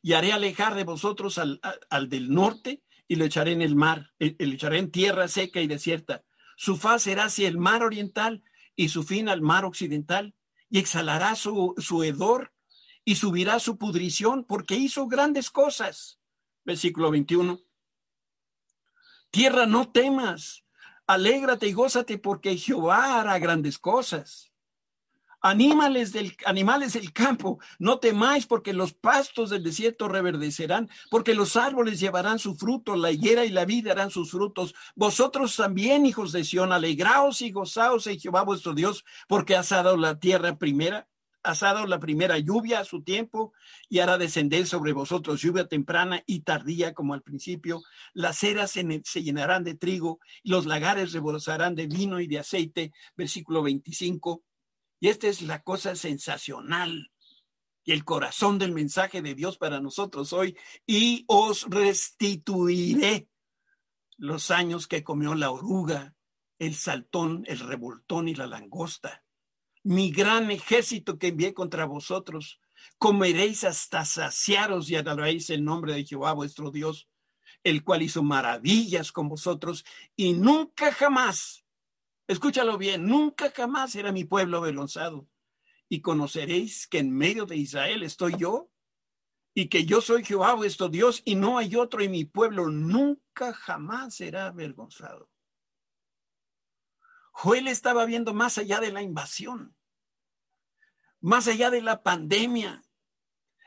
y 0.03 0.13
haré 0.13 0.33
alejar 0.33 0.75
de 0.75 0.85
vosotros 0.85 1.39
al, 1.39 1.61
al 1.91 2.09
del 2.09 2.31
norte 2.31 2.83
y 3.09 3.17
lo 3.17 3.25
echaré 3.25 3.53
en 3.53 3.63
el 3.63 3.75
mar, 3.75 4.13
eh, 4.19 4.37
lo 4.39 4.53
echaré 4.53 4.79
en 4.79 4.91
tierra 4.91 5.29
seca 5.29 5.61
y 5.61 5.67
desierta. 5.67 6.25
Su 6.57 6.77
faz 6.77 7.03
será 7.03 7.25
hacia 7.25 7.49
el 7.49 7.57
mar 7.57 7.83
oriental 7.83 8.43
y 8.77 8.91
su 8.91 9.03
fin 9.03 9.29
al 9.29 9.41
mar 9.41 9.65
occidental, 9.65 10.35
y 10.71 10.79
exhalará 10.79 11.35
su, 11.35 11.75
su 11.79 12.05
hedor 12.05 12.53
y 13.05 13.17
subirá 13.17 13.59
su 13.59 13.79
pudrición, 13.79 14.45
porque 14.45 14.77
hizo 14.77 15.07
grandes 15.07 15.51
cosas. 15.51 16.21
Versículo 16.65 17.11
21. 17.11 17.59
Tierra, 19.31 19.67
no 19.67 19.91
temas, 19.91 20.65
alégrate 21.07 21.69
y 21.69 21.73
gózate, 21.73 22.19
porque 22.19 22.57
Jehová 22.57 23.21
hará 23.21 23.39
grandes 23.39 23.79
cosas. 23.79 24.48
Animales 25.41 26.13
del, 26.13 26.37
animales 26.47 26.95
del 26.95 27.13
campo, 27.13 27.59
no 27.79 27.99
temáis 27.99 28.47
porque 28.47 28.73
los 28.73 28.93
pastos 28.93 29.51
del 29.51 29.63
desierto 29.63 30.09
reverdecerán, 30.09 30.89
porque 31.11 31.35
los 31.35 31.57
árboles 31.57 32.01
llevarán 32.01 32.41
su 32.41 32.57
fruto, 32.57 32.97
la 32.97 33.13
higuera 33.13 33.45
y 33.45 33.51
la 33.51 33.65
vida 33.65 33.93
harán 33.93 34.11
sus 34.11 34.33
frutos. 34.33 34.75
Vosotros 34.97 35.55
también, 35.55 36.07
hijos 36.07 36.33
de 36.33 36.45
Sión, 36.45 36.73
alegraos 36.73 37.41
y 37.43 37.53
gozaos 37.53 38.07
en 38.09 38.19
Jehová 38.19 38.43
vuestro 38.43 38.75
Dios, 38.75 39.05
porque 39.29 39.55
has 39.55 39.69
dado 39.69 39.97
la 39.97 40.19
tierra 40.19 40.59
primera, 40.59 41.09
has 41.45 41.61
dado 41.61 41.87
la 41.87 42.01
primera 42.01 42.39
lluvia 42.39 42.81
a 42.81 42.85
su 42.85 43.03
tiempo 43.03 43.53
y 43.89 44.01
hará 44.01 44.19
descender 44.19 44.67
sobre 44.67 44.93
vosotros 44.93 45.41
lluvia 45.41 45.69
temprana 45.69 46.23
y 46.27 46.41
tardía 46.41 46.95
como 46.95 47.15
al 47.15 47.23
principio. 47.23 47.81
Las 48.13 48.43
eras 48.43 48.73
se, 48.73 49.03
se 49.05 49.23
llenarán 49.23 49.63
de 49.63 49.75
trigo 49.75 50.19
y 50.43 50.51
los 50.51 50.67
lagares 50.67 51.13
rebosarán 51.13 51.77
de 51.77 51.87
vino 51.87 52.21
y 52.21 52.27
de 52.27 52.41
aceite. 52.41 52.93
Versículo 53.17 53.63
25 53.63 54.43
y 55.01 55.09
esta 55.09 55.29
es 55.29 55.43
la 55.43 55.63
cosa 55.63 55.95
sensacional 55.95 57.11
y 57.85 57.93
el 57.93 58.05
corazón 58.05 58.59
del 58.59 58.73
mensaje 58.73 59.23
de 59.23 59.35
Dios 59.35 59.57
para 59.57 59.81
nosotros 59.81 60.33
hoy. 60.33 60.57
Y 60.87 61.25
os 61.27 61.67
restituiré 61.71 63.29
los 64.19 64.51
años 64.51 64.87
que 64.87 65.05
comió 65.05 65.35
la 65.35 65.51
oruga, 65.51 66.15
el 66.59 66.75
saltón, 66.75 67.45
el 67.47 67.61
revoltón 67.61 68.29
y 68.29 68.35
la 68.35 68.47
langosta. 68.47 69.25
Mi 69.85 70.11
gran 70.11 70.51
ejército 70.51 71.19
que 71.19 71.29
envié 71.29 71.55
contra 71.55 71.87
vosotros, 71.87 72.61
comeréis 72.99 73.65
hasta 73.65 74.05
saciaros 74.05 74.91
y 74.91 74.97
adoraréis 74.97 75.51
el 75.51 75.65
nombre 75.65 75.95
de 75.95 76.05
Jehová 76.05 76.33
vuestro 76.33 76.71
Dios, 76.71 77.09
el 77.63 77.85
cual 77.85 78.03
hizo 78.03 78.23
maravillas 78.23 79.13
con 79.13 79.29
vosotros 79.29 79.85
y 80.17 80.33
nunca 80.35 80.93
jamás, 80.93 81.65
escúchalo 82.29 82.79
bien, 82.79 83.07
nunca 83.07 83.51
jamás 83.51 83.97
era 83.97 84.13
mi 84.13 84.25
pueblo 84.25 84.59
avergonzado. 84.59 85.27
Y 85.89 86.03
conoceréis 86.03 86.87
que 86.87 86.99
en 86.99 87.11
medio 87.11 87.47
de 87.47 87.57
Israel 87.57 88.03
estoy 88.03 88.37
yo 88.37 88.71
y 89.55 89.69
que 89.69 89.87
yo 89.87 90.01
soy 90.01 90.25
Jehová 90.25 90.55
vuestro 90.55 90.89
Dios 90.89 91.23
y 91.25 91.35
no 91.35 91.59
hay 91.59 91.75
otro 91.75 92.03
y 92.05 92.09
mi 92.09 92.25
pueblo 92.25 92.69
nunca 92.69 93.53
jamás 93.53 94.15
será 94.15 94.47
avergonzado. 94.47 95.31
Joel 97.33 97.69
estaba 97.69 98.05
viendo 98.05 98.35
más 98.35 98.59
allá 98.59 98.81
de 98.81 98.93
la 98.93 99.01
invasión, 99.01 99.75
más 101.21 101.49
allá 101.49 101.71
de 101.71 101.83
la 101.83 102.03
pandemia. 102.03 102.85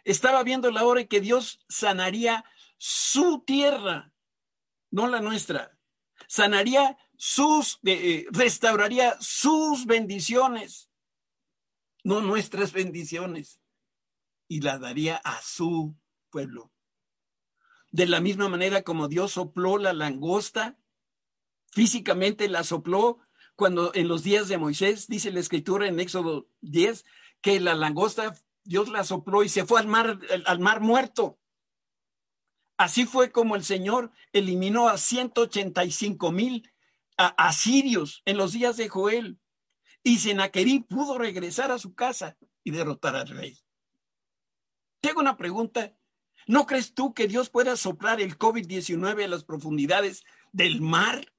Estaba 0.03 0.43
viendo 0.43 0.71
la 0.71 0.83
hora 0.83 1.01
en 1.01 1.07
que 1.07 1.21
Dios 1.21 1.65
sanaría 1.67 2.45
su 2.77 3.43
tierra, 3.45 4.13
no 4.91 5.07
la 5.07 5.21
nuestra. 5.21 5.77
Sanaría 6.27 6.97
sus, 7.23 7.79
eh, 7.83 8.25
restauraría 8.31 9.15
sus 9.19 9.85
bendiciones, 9.85 10.89
no 12.03 12.19
nuestras 12.19 12.73
bendiciones, 12.73 13.61
y 14.47 14.61
la 14.61 14.79
daría 14.79 15.17
a 15.17 15.39
su 15.43 15.95
pueblo. 16.31 16.71
De 17.91 18.07
la 18.07 18.21
misma 18.21 18.49
manera 18.49 18.81
como 18.81 19.07
Dios 19.07 19.33
sopló 19.33 19.77
la 19.77 19.93
langosta, 19.93 20.79
físicamente 21.71 22.49
la 22.49 22.63
sopló 22.63 23.19
cuando 23.55 23.93
en 23.93 24.07
los 24.07 24.23
días 24.23 24.47
de 24.47 24.57
Moisés, 24.57 25.07
dice 25.07 25.29
la 25.29 25.41
escritura 25.41 25.87
en 25.87 25.99
Éxodo 25.99 26.49
10, 26.61 27.05
que 27.39 27.59
la 27.59 27.75
langosta 27.75 28.33
Dios 28.63 28.89
la 28.89 29.03
sopló 29.03 29.43
y 29.43 29.49
se 29.49 29.63
fue 29.63 29.79
al 29.79 29.87
mar, 29.87 30.19
al 30.47 30.59
mar 30.59 30.81
muerto. 30.81 31.37
Así 32.77 33.05
fue 33.05 33.31
como 33.31 33.55
el 33.55 33.63
Señor 33.63 34.11
eliminó 34.33 34.89
a 34.89 34.97
185 34.97 36.31
mil 36.31 36.70
asirios 37.27 38.21
en 38.25 38.37
los 38.37 38.53
días 38.53 38.77
de 38.77 38.89
Joel. 38.89 39.39
Y 40.03 40.19
Senaquerí 40.19 40.79
pudo 40.79 41.17
regresar 41.17 41.71
a 41.71 41.77
su 41.77 41.93
casa 41.93 42.37
y 42.63 42.71
derrotar 42.71 43.15
al 43.15 43.27
rey. 43.27 43.59
Tengo 45.01 45.19
una 45.19 45.37
pregunta. 45.37 45.95
¿No 46.47 46.65
crees 46.65 46.93
tú 46.93 47.13
que 47.13 47.27
Dios 47.27 47.49
pueda 47.49 47.75
soplar 47.75 48.19
el 48.19 48.37
COVID-19 48.37 49.23
a 49.23 49.27
las 49.27 49.43
profundidades 49.43 50.23
del 50.51 50.81
mar? 50.81 51.31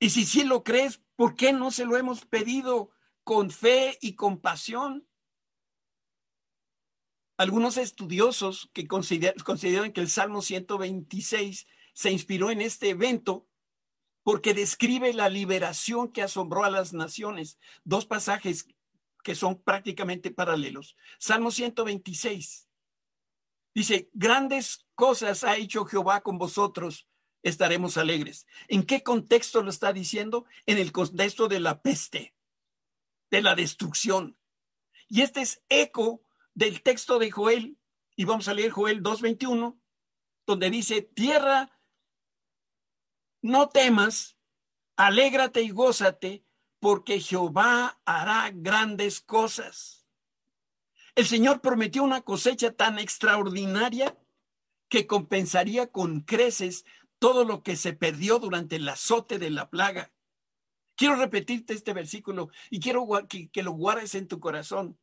Y 0.00 0.10
si 0.10 0.24
sí 0.24 0.44
lo 0.44 0.62
crees, 0.62 1.02
¿por 1.16 1.34
qué 1.34 1.52
no 1.52 1.70
se 1.70 1.84
lo 1.84 1.96
hemos 1.96 2.24
pedido 2.24 2.90
con 3.24 3.50
fe 3.50 3.98
y 4.00 4.14
compasión? 4.14 5.08
Algunos 7.36 7.76
estudiosos 7.76 8.70
que 8.72 8.86
consideran 8.86 9.92
que 9.92 10.00
el 10.00 10.08
Salmo 10.08 10.42
126 10.42 11.66
se 11.92 12.10
inspiró 12.12 12.50
en 12.50 12.60
este 12.60 12.90
evento 12.90 13.47
porque 14.28 14.52
describe 14.52 15.14
la 15.14 15.30
liberación 15.30 16.12
que 16.12 16.20
asombró 16.20 16.62
a 16.62 16.68
las 16.68 16.92
naciones. 16.92 17.58
Dos 17.84 18.04
pasajes 18.04 18.68
que 19.24 19.34
son 19.34 19.62
prácticamente 19.62 20.30
paralelos. 20.30 20.96
Salmo 21.18 21.50
126 21.50 22.68
dice, 23.72 24.10
grandes 24.12 24.86
cosas 24.94 25.44
ha 25.44 25.56
hecho 25.56 25.86
Jehová 25.86 26.20
con 26.20 26.36
vosotros 26.36 27.08
estaremos 27.42 27.96
alegres. 27.96 28.46
¿En 28.68 28.82
qué 28.82 29.02
contexto 29.02 29.62
lo 29.62 29.70
está 29.70 29.94
diciendo? 29.94 30.44
En 30.66 30.76
el 30.76 30.92
contexto 30.92 31.48
de 31.48 31.60
la 31.60 31.80
peste, 31.80 32.34
de 33.30 33.40
la 33.40 33.54
destrucción. 33.54 34.38
Y 35.08 35.22
este 35.22 35.40
es 35.40 35.62
eco 35.70 36.20
del 36.52 36.82
texto 36.82 37.18
de 37.18 37.30
Joel, 37.30 37.78
y 38.14 38.26
vamos 38.26 38.46
a 38.48 38.52
leer 38.52 38.72
Joel 38.72 39.02
2.21, 39.02 39.80
donde 40.44 40.68
dice, 40.68 41.00
tierra, 41.00 41.77
no 43.42 43.68
temas, 43.68 44.36
alégrate 44.96 45.62
y 45.62 45.70
gózate, 45.70 46.44
porque 46.80 47.20
Jehová 47.20 48.00
hará 48.04 48.50
grandes 48.54 49.20
cosas. 49.20 50.06
El 51.14 51.26
Señor 51.26 51.60
prometió 51.60 52.04
una 52.04 52.20
cosecha 52.20 52.72
tan 52.72 52.98
extraordinaria 52.98 54.16
que 54.88 55.06
compensaría 55.06 55.90
con 55.90 56.20
creces 56.20 56.84
todo 57.18 57.44
lo 57.44 57.62
que 57.62 57.76
se 57.76 57.92
perdió 57.92 58.38
durante 58.38 58.76
el 58.76 58.88
azote 58.88 59.38
de 59.38 59.50
la 59.50 59.68
plaga. 59.68 60.12
Quiero 60.94 61.16
repetirte 61.16 61.74
este 61.74 61.92
versículo 61.92 62.50
y 62.70 62.80
quiero 62.80 63.06
que, 63.28 63.62
lo 63.62 63.72
guardes 63.72 64.14
en 64.14 64.28
tu 64.28 64.40
corazón. 64.40 64.98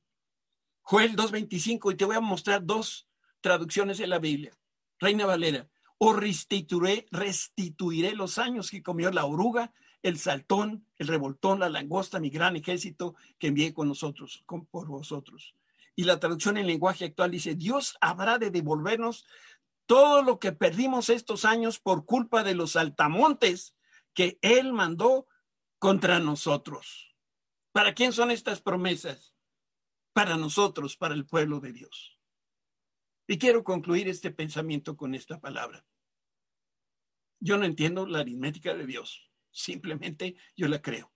Joel 0.81 1.15
2.25 1.15 1.93
y 1.93 1.95
te 1.95 2.05
voy 2.05 2.15
a 2.15 2.21
mostrar 2.21 2.65
dos 2.65 3.07
traducciones 3.41 3.97
de 3.97 4.07
la 4.07 4.19
Biblia. 4.19 4.57
Reina 4.99 5.25
Valera, 5.25 5.69
o 5.97 6.13
restituiré, 6.13 7.05
restituiré 7.11 8.15
los 8.15 8.37
años 8.37 8.69
que 8.69 8.83
comió 8.83 9.11
la 9.11 9.25
oruga, 9.25 9.73
el 10.03 10.19
saltón, 10.19 10.85
el 10.97 11.07
revoltón, 11.07 11.59
la 11.59 11.69
langosta, 11.69 12.19
mi 12.19 12.29
gran 12.29 12.55
ejército 12.55 13.15
que 13.39 13.47
envié 13.47 13.73
con 13.73 13.87
nosotros, 13.87 14.43
con, 14.45 14.65
por 14.65 14.87
vosotros. 14.87 15.55
Y 15.95 16.03
la 16.03 16.19
traducción 16.19 16.57
en 16.57 16.67
lenguaje 16.67 17.05
actual 17.05 17.31
dice, 17.31 17.55
Dios 17.55 17.97
habrá 18.01 18.37
de 18.37 18.51
devolvernos 18.51 19.25
todo 19.85 20.21
lo 20.21 20.39
que 20.39 20.51
perdimos 20.51 21.09
estos 21.09 21.45
años 21.45 21.79
por 21.79 22.05
culpa 22.05 22.43
de 22.43 22.55
los 22.55 22.75
altamontes 22.75 23.75
que 24.13 24.37
Él 24.41 24.73
mandó 24.73 25.27
contra 25.79 26.19
nosotros. 26.19 27.15
¿Para 27.71 27.93
quién 27.93 28.13
son 28.13 28.31
estas 28.31 28.61
promesas? 28.61 29.33
Para 30.13 30.37
nosotros, 30.37 30.97
para 30.97 31.13
el 31.13 31.25
pueblo 31.25 31.59
de 31.59 31.73
Dios. 31.73 32.14
Y 33.27 33.37
quiero 33.37 33.63
concluir 33.63 34.07
este 34.07 34.31
pensamiento 34.31 34.95
con 34.95 35.15
esta 35.15 35.39
palabra. 35.39 35.85
Yo 37.39 37.57
no 37.57 37.65
entiendo 37.65 38.05
la 38.05 38.19
aritmética 38.19 38.73
de 38.73 38.85
Dios, 38.85 39.29
simplemente 39.51 40.35
yo 40.55 40.67
la 40.67 40.81
creo. 40.81 41.11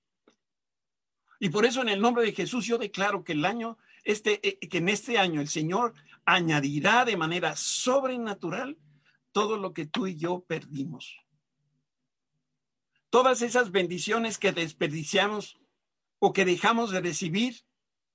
Y 1.39 1.49
por 1.49 1.65
eso 1.65 1.81
en 1.81 1.89
el 1.89 2.01
nombre 2.01 2.23
de 2.23 2.33
Jesús 2.33 2.65
yo 2.65 2.77
declaro 2.77 3.23
que 3.23 3.31
el 3.31 3.45
año, 3.45 3.77
este, 4.03 4.45
eh, 4.47 4.59
que 4.67 4.79
en 4.79 4.89
este 4.89 5.17
año 5.17 5.39
el 5.39 5.47
Señor 5.47 5.93
añadirá 6.25 7.05
de 7.05 7.15
manera 7.15 7.55
sobrenatural 7.55 8.77
todo 9.31 9.57
lo 9.57 9.73
que 9.73 9.85
tú 9.85 10.07
y 10.07 10.17
yo 10.17 10.43
perdimos. 10.47 11.17
Todas 13.09 13.41
esas 13.41 13.71
bendiciones 13.71 14.37
que 14.37 14.51
desperdiciamos 14.51 15.57
o 16.19 16.33
que 16.33 16.45
dejamos 16.45 16.91
de 16.91 17.01
recibir 17.01 17.61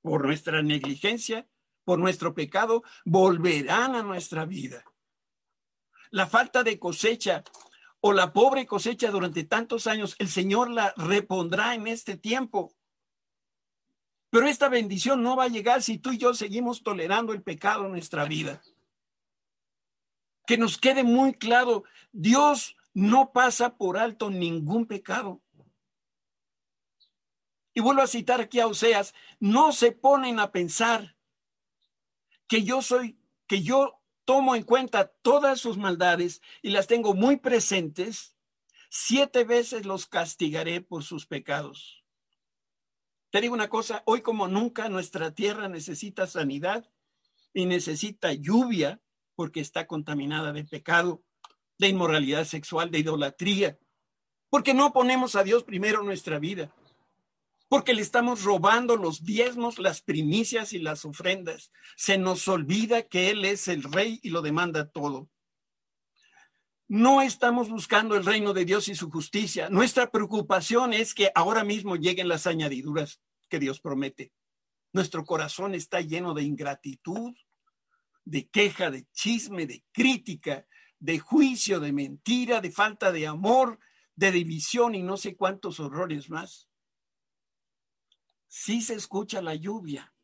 por 0.02 0.26
nuestra 0.26 0.62
negligencia, 0.62 1.48
por 1.84 1.98
nuestro 1.98 2.34
pecado, 2.34 2.82
volverán 3.04 3.94
a 3.94 4.02
nuestra 4.02 4.44
vida. 4.44 4.84
La 6.10 6.26
falta 6.26 6.62
de 6.62 6.78
cosecha 6.78 7.44
o 8.00 8.12
la 8.12 8.32
pobre 8.32 8.66
cosecha 8.66 9.10
durante 9.10 9.44
tantos 9.44 9.86
años, 9.86 10.14
el 10.18 10.28
Señor 10.28 10.70
la 10.70 10.92
repondrá 10.96 11.74
en 11.74 11.86
este 11.86 12.16
tiempo. 12.16 12.74
Pero 14.30 14.46
esta 14.46 14.68
bendición 14.68 15.22
no 15.22 15.36
va 15.36 15.44
a 15.44 15.48
llegar 15.48 15.82
si 15.82 15.98
tú 15.98 16.12
y 16.12 16.18
yo 16.18 16.34
seguimos 16.34 16.82
tolerando 16.82 17.32
el 17.32 17.42
pecado 17.42 17.86
en 17.86 17.92
nuestra 17.92 18.24
vida. 18.24 18.60
Que 20.46 20.58
nos 20.58 20.76
quede 20.76 21.02
muy 21.02 21.32
claro, 21.32 21.84
Dios 22.12 22.76
no 22.92 23.32
pasa 23.32 23.76
por 23.76 23.96
alto 23.96 24.30
ningún 24.30 24.86
pecado. 24.86 25.40
Y 27.72 27.80
vuelvo 27.80 28.02
a 28.02 28.06
citar 28.06 28.40
aquí 28.40 28.60
a 28.60 28.66
Oseas, 28.66 29.14
no 29.40 29.72
se 29.72 29.92
ponen 29.92 30.38
a 30.38 30.52
pensar 30.52 31.13
que 32.46 32.62
yo 32.62 32.82
soy, 32.82 33.18
que 33.46 33.62
yo 33.62 34.00
tomo 34.24 34.54
en 34.54 34.62
cuenta 34.62 35.08
todas 35.22 35.60
sus 35.60 35.76
maldades 35.76 36.40
y 36.62 36.70
las 36.70 36.86
tengo 36.86 37.14
muy 37.14 37.36
presentes, 37.36 38.36
siete 38.90 39.44
veces 39.44 39.86
los 39.86 40.06
castigaré 40.06 40.80
por 40.80 41.04
sus 41.04 41.26
pecados. 41.26 42.04
Te 43.30 43.40
digo 43.40 43.54
una 43.54 43.68
cosa, 43.68 44.02
hoy 44.06 44.22
como 44.22 44.46
nunca 44.46 44.88
nuestra 44.88 45.34
tierra 45.34 45.68
necesita 45.68 46.26
sanidad 46.26 46.88
y 47.52 47.66
necesita 47.66 48.32
lluvia 48.32 49.00
porque 49.34 49.60
está 49.60 49.86
contaminada 49.86 50.52
de 50.52 50.64
pecado, 50.64 51.24
de 51.78 51.88
inmoralidad 51.88 52.44
sexual, 52.44 52.90
de 52.90 53.00
idolatría, 53.00 53.78
porque 54.48 54.74
no 54.74 54.92
ponemos 54.92 55.34
a 55.34 55.42
Dios 55.42 55.64
primero 55.64 56.04
nuestra 56.04 56.38
vida, 56.38 56.72
porque 57.68 57.94
le 57.94 58.02
estamos 58.02 58.42
robando 58.42 58.96
los 58.96 59.24
diezmos, 59.24 59.78
las 59.78 60.02
primicias 60.02 60.72
y 60.72 60.78
las 60.78 61.04
ofrendas. 61.04 61.70
Se 61.96 62.18
nos 62.18 62.46
olvida 62.48 63.02
que 63.02 63.30
Él 63.30 63.44
es 63.44 63.68
el 63.68 63.82
rey 63.82 64.20
y 64.22 64.30
lo 64.30 64.42
demanda 64.42 64.88
todo. 64.88 65.28
No 66.86 67.22
estamos 67.22 67.70
buscando 67.70 68.14
el 68.14 68.24
reino 68.24 68.52
de 68.52 68.64
Dios 68.64 68.88
y 68.88 68.94
su 68.94 69.10
justicia. 69.10 69.70
Nuestra 69.70 70.10
preocupación 70.10 70.92
es 70.92 71.14
que 71.14 71.30
ahora 71.34 71.64
mismo 71.64 71.96
lleguen 71.96 72.28
las 72.28 72.46
añadiduras 72.46 73.20
que 73.48 73.58
Dios 73.58 73.80
promete. 73.80 74.32
Nuestro 74.92 75.24
corazón 75.24 75.74
está 75.74 76.02
lleno 76.02 76.34
de 76.34 76.42
ingratitud, 76.42 77.34
de 78.24 78.48
queja, 78.48 78.90
de 78.90 79.06
chisme, 79.12 79.66
de 79.66 79.82
crítica, 79.92 80.66
de 81.00 81.18
juicio, 81.18 81.80
de 81.80 81.92
mentira, 81.92 82.60
de 82.60 82.70
falta 82.70 83.12
de 83.12 83.26
amor, 83.26 83.78
de 84.14 84.30
división 84.30 84.94
y 84.94 85.02
no 85.02 85.16
sé 85.16 85.36
cuántos 85.36 85.80
horrores 85.80 86.30
más. 86.30 86.68
Sí 88.56 88.82
se 88.82 88.94
escucha 88.94 89.42
la 89.42 89.56
lluvia, 89.56 90.14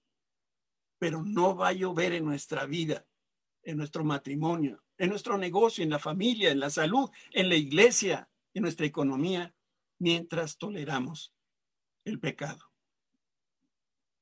pero 1.01 1.25
no 1.25 1.57
va 1.57 1.71
a 1.71 1.73
llover 1.73 2.13
en 2.13 2.25
nuestra 2.25 2.65
vida, 2.65 3.05
en 3.65 3.77
nuestro 3.77 4.05
matrimonio, 4.05 4.85
en 4.99 5.11
nuestro 5.11 5.37
negocio, 5.37 5.83
en 5.83 5.91
la 5.91 5.99
familia, 5.99 6.53
en 6.53 6.61
la 6.61 6.71
salud, 6.71 7.11
en 7.33 7.49
la 7.49 7.57
iglesia, 7.57 8.31
en 8.55 8.63
nuestra 8.63 8.87
economía, 8.87 9.53
mientras 9.99 10.59
toleramos 10.59 11.35
el 12.05 12.21
pecado. 12.21 12.71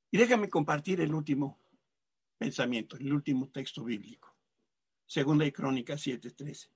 Y 0.09 0.17
déjame 0.17 0.49
compartir 0.49 1.01
el 1.01 1.13
último 1.13 1.59
pensamiento, 2.39 2.97
el 2.97 3.13
último 3.13 3.49
texto 3.49 3.83
bíblico. 3.83 4.35
Segunda 5.05 5.45
de 5.45 5.53
Crónicas 5.53 6.01
7:13. 6.01 6.71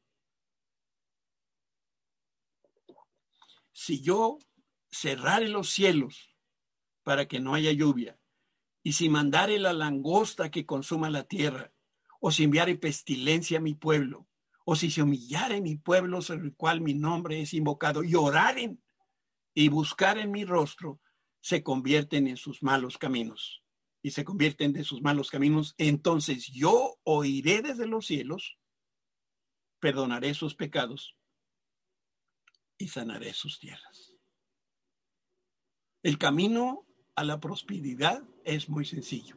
Si 3.72 4.04
yo 4.04 4.38
cerrare 4.92 5.48
los 5.48 5.72
cielos 5.72 6.33
para 7.04 7.28
que 7.28 7.40
no 7.40 7.54
haya 7.54 7.72
lluvia, 7.72 8.18
y 8.84 8.94
si 8.94 9.10
mandare 9.10 9.60
la 9.60 9.74
langosta 9.74 10.52
que 10.52 10.66
consuma 10.66 11.10
la 11.10 11.24
tierra, 11.24 11.74
o 12.20 12.32
si 12.32 12.44
enviare 12.44 12.76
pestilencia 12.76 13.58
a 13.58 13.62
mi 13.62 13.76
pueblo, 13.76 14.28
o 14.66 14.76
si 14.76 14.92
se 14.92 15.02
humillare 15.02 15.62
mi 15.62 15.76
pueblo 15.76 16.22
sobre 16.22 16.46
el 16.46 16.56
cual 16.56 16.82
mi 16.82 16.94
nombre 16.94 17.42
es 17.42 17.54
invocado, 17.54 18.04
y 18.04 18.16
oraren 18.16 18.82
y 19.54 19.70
buscaren 19.70 20.32
mi 20.32 20.46
rostro, 20.46 21.02
se 21.42 21.64
convierten 21.64 22.28
en 22.28 22.38
sus 22.38 22.64
malos 22.64 22.98
caminos. 22.98 23.64
Y 24.02 24.12
se 24.12 24.26
convierten 24.26 24.74
de 24.74 24.84
sus 24.84 25.02
malos 25.02 25.30
caminos, 25.30 25.76
entonces 25.78 26.48
yo 26.48 27.00
oiré 27.04 27.62
desde 27.62 27.88
los 27.88 28.06
cielos, 28.06 28.58
perdonaré 29.80 30.34
sus 30.34 30.56
pecados 30.56 31.16
y 32.78 32.90
sanaré 32.90 33.34
sus 33.34 33.60
tierras. 33.60 34.14
El 36.02 36.18
camino 36.18 36.86
a 37.16 37.24
la 37.24 37.40
prosperidad 37.40 38.24
es 38.44 38.70
muy 38.70 38.86
sencillo. 38.86 39.36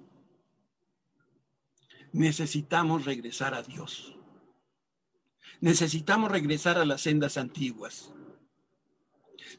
Necesitamos 2.13 3.05
regresar 3.05 3.55
a 3.55 3.63
Dios. 3.63 4.17
Necesitamos 5.61 6.31
regresar 6.31 6.79
a 6.79 6.85
las 6.85 7.03
sendas 7.03 7.37
antiguas. 7.37 8.13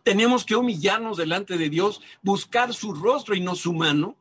Tenemos 0.03 0.45
que 0.45 0.55
humillarnos 0.55 1.17
delante 1.17 1.57
de 1.57 1.69
Dios, 1.69 2.01
buscar 2.21 2.73
su 2.73 2.93
rostro 2.93 3.35
y 3.35 3.41
no 3.41 3.55
su 3.55 3.73
mano, 3.73 4.17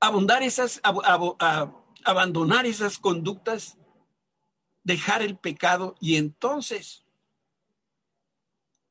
abundar 0.00 0.42
esas, 0.42 0.80
abandonar 2.04 2.66
esas 2.66 2.98
conductas, 2.98 3.78
dejar 4.82 5.22
el 5.22 5.38
pecado 5.38 5.96
y 6.00 6.16
entonces 6.16 7.04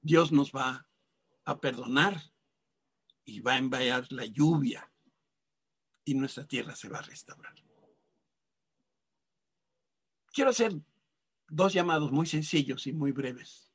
Dios 0.01 0.31
nos 0.31 0.51
va 0.51 0.87
a 1.45 1.59
perdonar 1.59 2.32
y 3.25 3.39
va 3.39 3.53
a 3.53 3.57
enviar 3.57 4.11
la 4.11 4.25
lluvia 4.25 4.91
y 6.05 6.15
nuestra 6.15 6.45
tierra 6.45 6.75
se 6.75 6.89
va 6.89 6.99
a 6.99 7.03
restaurar. 7.03 7.53
Quiero 10.33 10.49
hacer 10.49 10.73
dos 11.47 11.73
llamados 11.73 12.11
muy 12.11 12.25
sencillos 12.25 12.87
y 12.87 12.93
muy 12.93 13.11
breves. 13.11 13.71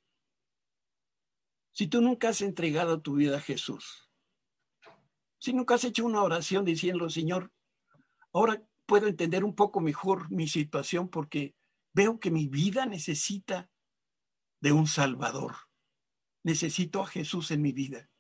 Si 1.73 1.87
tú 1.87 2.01
nunca 2.01 2.31
has 2.31 2.41
entregado 2.41 3.01
tu 3.01 3.15
vida 3.15 3.37
a 3.37 3.41
Jesús, 3.41 4.11
si 5.39 5.53
nunca 5.53 5.77
has 5.77 5.85
hecho 5.85 6.05
una 6.05 6.23
oración 6.23 6.65
diciendo, 6.65 7.09
Señor, 7.09 7.53
ahora 8.33 8.67
puedo 8.87 9.07
entender 9.07 9.45
un 9.45 9.55
poco 9.55 9.81
mejor 9.81 10.31
mi 10.31 10.49
situación 10.49 11.09
porque 11.09 11.55
veo 11.93 12.19
que 12.19 12.33
mi 12.33 12.49
vida 12.49 12.87
necesita 12.87 13.71
de 14.61 14.73
un 14.73 14.87
Salvador. 14.89 15.55
Necesito 16.43 17.03
a 17.03 17.07
Jesús 17.07 17.51
en 17.53 17.63
mi 17.63 17.73
vida. 17.73 18.11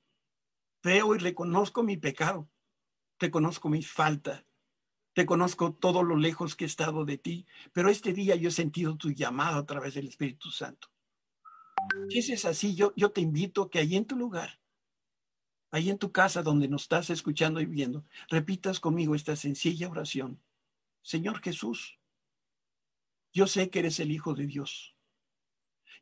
Veo 0.82 1.14
y 1.14 1.18
reconozco 1.18 1.82
mi 1.82 1.96
pecado, 1.96 2.48
reconozco 3.18 3.68
mi 3.68 3.82
falta, 3.82 4.46
reconozco 5.14 5.74
todo 5.74 6.02
lo 6.02 6.16
lejos 6.16 6.54
que 6.54 6.64
he 6.64 6.66
estado 6.66 7.04
de 7.04 7.18
ti, 7.18 7.46
pero 7.72 7.88
este 7.88 8.12
día 8.12 8.36
yo 8.36 8.48
he 8.48 8.52
sentido 8.52 8.96
tu 8.96 9.10
llamado 9.10 9.58
a 9.58 9.66
través 9.66 9.94
del 9.94 10.08
Espíritu 10.08 10.50
Santo. 10.50 10.88
Si 12.08 12.18
es 12.18 12.44
así, 12.44 12.74
yo, 12.74 12.92
yo 12.96 13.10
te 13.10 13.20
invito 13.20 13.62
a 13.62 13.70
que 13.70 13.78
ahí 13.78 13.96
en 13.96 14.06
tu 14.06 14.16
lugar, 14.16 14.60
ahí 15.70 15.90
en 15.90 15.98
tu 15.98 16.12
casa 16.12 16.42
donde 16.42 16.68
nos 16.68 16.82
estás 16.82 17.10
escuchando 17.10 17.60
y 17.60 17.66
viendo, 17.66 18.04
repitas 18.28 18.80
conmigo 18.80 19.14
esta 19.14 19.36
sencilla 19.36 19.88
oración. 19.88 20.40
Señor 21.02 21.40
Jesús, 21.40 21.98
yo 23.32 23.46
sé 23.46 23.70
que 23.70 23.80
eres 23.80 24.00
el 24.00 24.10
Hijo 24.10 24.34
de 24.34 24.46
Dios. 24.46 24.94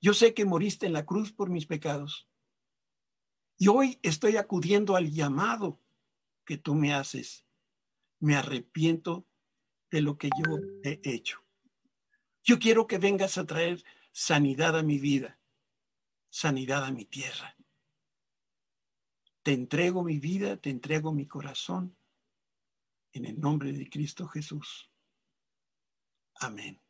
Yo 0.00 0.14
sé 0.14 0.34
que 0.34 0.44
moriste 0.44 0.86
en 0.86 0.92
la 0.92 1.06
cruz 1.06 1.32
por 1.32 1.50
mis 1.50 1.66
pecados. 1.66 2.28
Y 3.58 3.68
hoy 3.68 3.98
estoy 4.02 4.36
acudiendo 4.36 4.96
al 4.96 5.10
llamado 5.10 5.80
que 6.44 6.58
tú 6.58 6.74
me 6.74 6.92
haces. 6.92 7.46
Me 8.20 8.36
arrepiento 8.36 9.26
de 9.90 10.02
lo 10.02 10.18
que 10.18 10.28
yo 10.28 10.58
he 10.82 11.00
hecho. 11.04 11.42
Yo 12.42 12.58
quiero 12.58 12.86
que 12.86 12.98
vengas 12.98 13.38
a 13.38 13.46
traer 13.46 13.82
sanidad 14.12 14.78
a 14.78 14.82
mi 14.82 14.98
vida, 14.98 15.38
sanidad 16.30 16.84
a 16.84 16.90
mi 16.90 17.04
tierra. 17.04 17.56
Te 19.42 19.52
entrego 19.52 20.02
mi 20.02 20.18
vida, 20.18 20.56
te 20.56 20.70
entrego 20.70 21.12
mi 21.12 21.26
corazón, 21.26 21.96
en 23.12 23.24
el 23.24 23.40
nombre 23.40 23.72
de 23.72 23.88
Cristo 23.88 24.28
Jesús. 24.28 24.90
Amén. 26.40 26.85